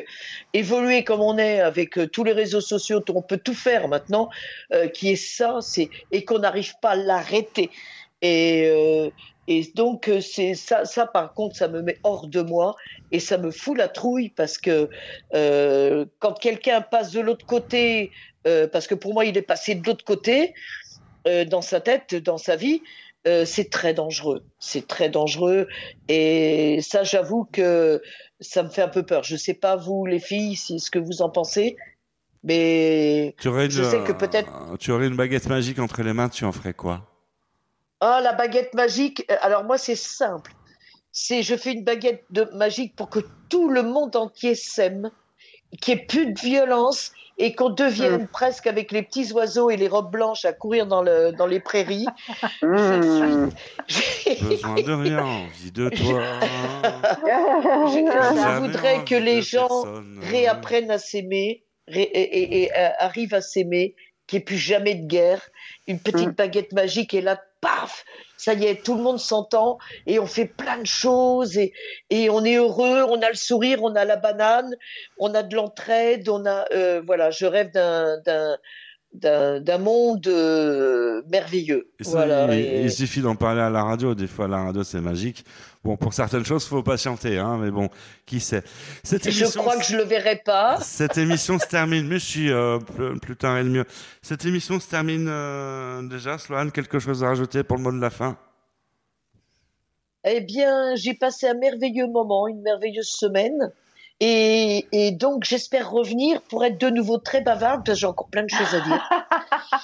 [0.53, 4.29] évoluer comme on est avec euh, tous les réseaux sociaux, on peut tout faire maintenant,
[4.73, 7.71] euh, qui est ça, c'est et qu'on n'arrive pas à l'arrêter.
[8.21, 9.09] Et, euh,
[9.47, 12.75] et donc euh, c'est ça, ça par contre, ça me met hors de moi
[13.11, 14.89] et ça me fout la trouille parce que
[15.35, 18.11] euh, quand quelqu'un passe de l'autre côté,
[18.47, 20.53] euh, parce que pour moi il est passé de l'autre côté
[21.27, 22.81] euh, dans sa tête, dans sa vie,
[23.27, 24.43] euh, c'est très dangereux.
[24.59, 25.67] C'est très dangereux
[26.07, 28.01] et ça, j'avoue que
[28.39, 29.23] ça me fait un peu peur.
[29.23, 31.77] Je sais pas vous les filles, si ce que vous en pensez,
[32.43, 36.03] mais Tu aurais une, je sais que peut-être euh, tu aurais une baguette magique entre
[36.03, 37.09] les mains, tu en ferais quoi?
[38.01, 39.25] Ah, la baguette magique.
[39.31, 40.51] Euh, Alors moi, c'est simple.
[41.13, 43.19] C'est je fais une baguette de magique pour que
[43.49, 45.11] tout le monde entier s'aime,
[45.81, 49.75] qu'il n'y ait plus de violence et qu'on devienne presque avec les petits oiseaux et
[49.77, 52.05] les robes blanches à courir dans, le, dans les prairies.
[52.61, 53.49] Mmh.
[54.41, 56.21] Besoin de rien, envie de toi.
[57.23, 60.19] Je, je voudrais que les gens personne.
[60.29, 63.95] réapprennent à s'aimer ré- et, et- et, euh, arrivent à s'aimer,
[64.27, 65.41] qu'il n'y ait plus jamais de guerre.
[65.87, 68.03] Une petite baguette magique et là, paf,
[68.37, 71.71] ça y est, tout le monde s'entend et on fait plein de choses et,
[72.09, 74.71] et on est heureux, on a le sourire, on a la banane,
[75.17, 78.57] on a de l'entraide, on a, euh, voilà, je rêve d'un d'un
[79.13, 81.83] d'un d'un monde euh, merveilleux.
[81.99, 82.53] Et ça, voilà.
[82.53, 84.15] il, et- il suffit d'en parler à la radio.
[84.15, 85.45] Des fois, la radio, c'est magique.
[85.83, 87.89] Bon, pour certaines choses, faut patienter, hein, mais bon,
[88.25, 88.63] qui sait.
[89.03, 90.79] Cette je émission, crois que je le verrai pas.
[90.79, 92.07] cette émission se termine.
[92.07, 93.85] Mais je suis euh, plus, plus tard et le mieux.
[94.21, 96.37] Cette émission se termine euh, déjà.
[96.37, 98.37] Sloane, quelque chose à rajouter pour le mot de la fin?
[100.23, 103.73] Eh bien, j'ai passé un merveilleux moment, une merveilleuse semaine.
[104.25, 108.29] Et, et donc, j'espère revenir pour être de nouveau très bavarde, parce que j'ai encore
[108.29, 109.09] plein de choses à dire.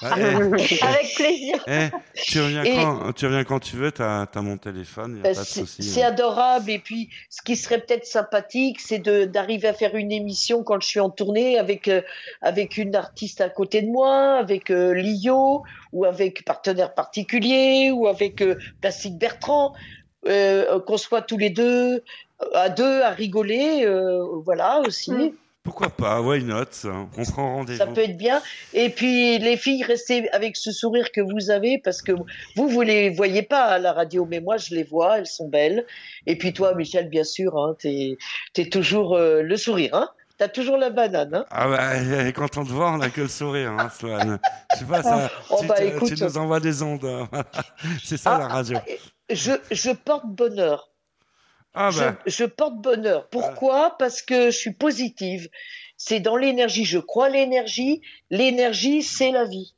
[0.00, 1.62] Avec plaisir.
[1.66, 3.92] Eh, tu reviens Et- quand Tu reviens quand tu veux.
[3.92, 5.16] T'as as mon téléphone.
[5.16, 6.70] Y a pas de C'est c'est adorable.
[6.70, 10.88] Et puis, ce qui serait peut-être sympathique, c'est d'arriver à faire une émission quand je
[10.88, 12.00] suis en tournée avec, euh,
[12.40, 18.06] avec une artiste à côté de moi, avec euh, Lio, ou avec partenaire particulier, ou
[18.06, 19.74] avec euh, Plastique Bertrand,
[20.26, 22.02] euh, qu'on soit tous les deux
[22.54, 25.34] à deux à rigoler, euh, voilà aussi.
[25.62, 27.78] Pourquoi pas Why not On prend rendez-vous.
[27.78, 28.40] Ça peut être bien.
[28.72, 32.12] Et puis les filles, restez avec ce sourire que vous avez parce que
[32.56, 35.48] vous, vous les voyez pas à la radio, mais moi je les vois, elles sont
[35.48, 35.84] belles.
[36.26, 38.16] Et puis toi, Michel, bien sûr, hein, t'es
[38.56, 40.08] es toujours euh, le sourire, hein.
[40.38, 41.44] T'as toujours la banane, hein.
[41.50, 44.38] Ah bah, quand on te voit, on n'a que le sourire, hein, Sloane.
[44.72, 46.14] Je sais pas, ça, Oh, tu, bah, te- écoute.
[46.16, 47.04] tu nous envoies des ondes.
[47.04, 47.28] hein.
[48.02, 48.78] C'est ça la radio.
[49.28, 50.89] Je, je porte bonheur.
[51.74, 53.28] Ah bah, je, je porte bonheur.
[53.30, 53.96] Pourquoi?
[53.98, 55.48] Parce que je suis positive.
[55.96, 56.84] C'est dans l'énergie.
[56.84, 58.00] Je crois à l'énergie.
[58.30, 59.74] L'énergie, c'est la vie.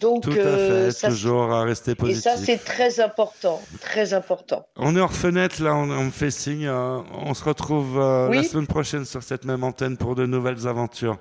[0.00, 2.22] Donc, tout à euh, fait, ça, toujours à rester et positif.
[2.24, 3.62] ça, c'est très important.
[3.80, 4.66] Très important.
[4.76, 6.66] On est hors fenêtre, là, on, on me fait signe.
[6.66, 8.38] euh, on se retrouve euh, Oui.
[8.38, 11.18] la semaine prochaine sur cette même antenne pour de nouvelles aventures.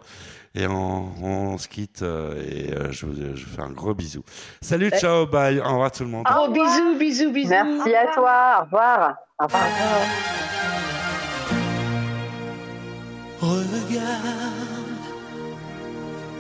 [0.55, 3.93] Et on, on se quitte euh, et euh, je, vous, je vous fais un gros
[3.93, 4.24] bisou.
[4.61, 4.99] Salut, Eh.
[4.99, 5.59] ciao, bye.
[5.59, 6.26] Au revoir tout le monde.
[6.26, 7.49] Gros bisous, bisous, bisous.
[7.49, 8.57] Merci à toi.
[8.59, 9.15] Au revoir.
[9.44, 9.60] Regarde,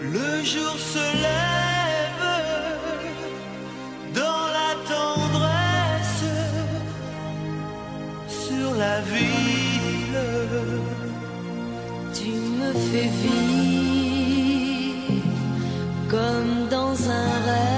[0.01, 2.27] le jour se lève
[4.15, 6.31] dans la tendresse
[8.29, 10.23] sur la ville.
[12.13, 14.43] Tu me fais vivre
[16.09, 17.72] comme dans un rêve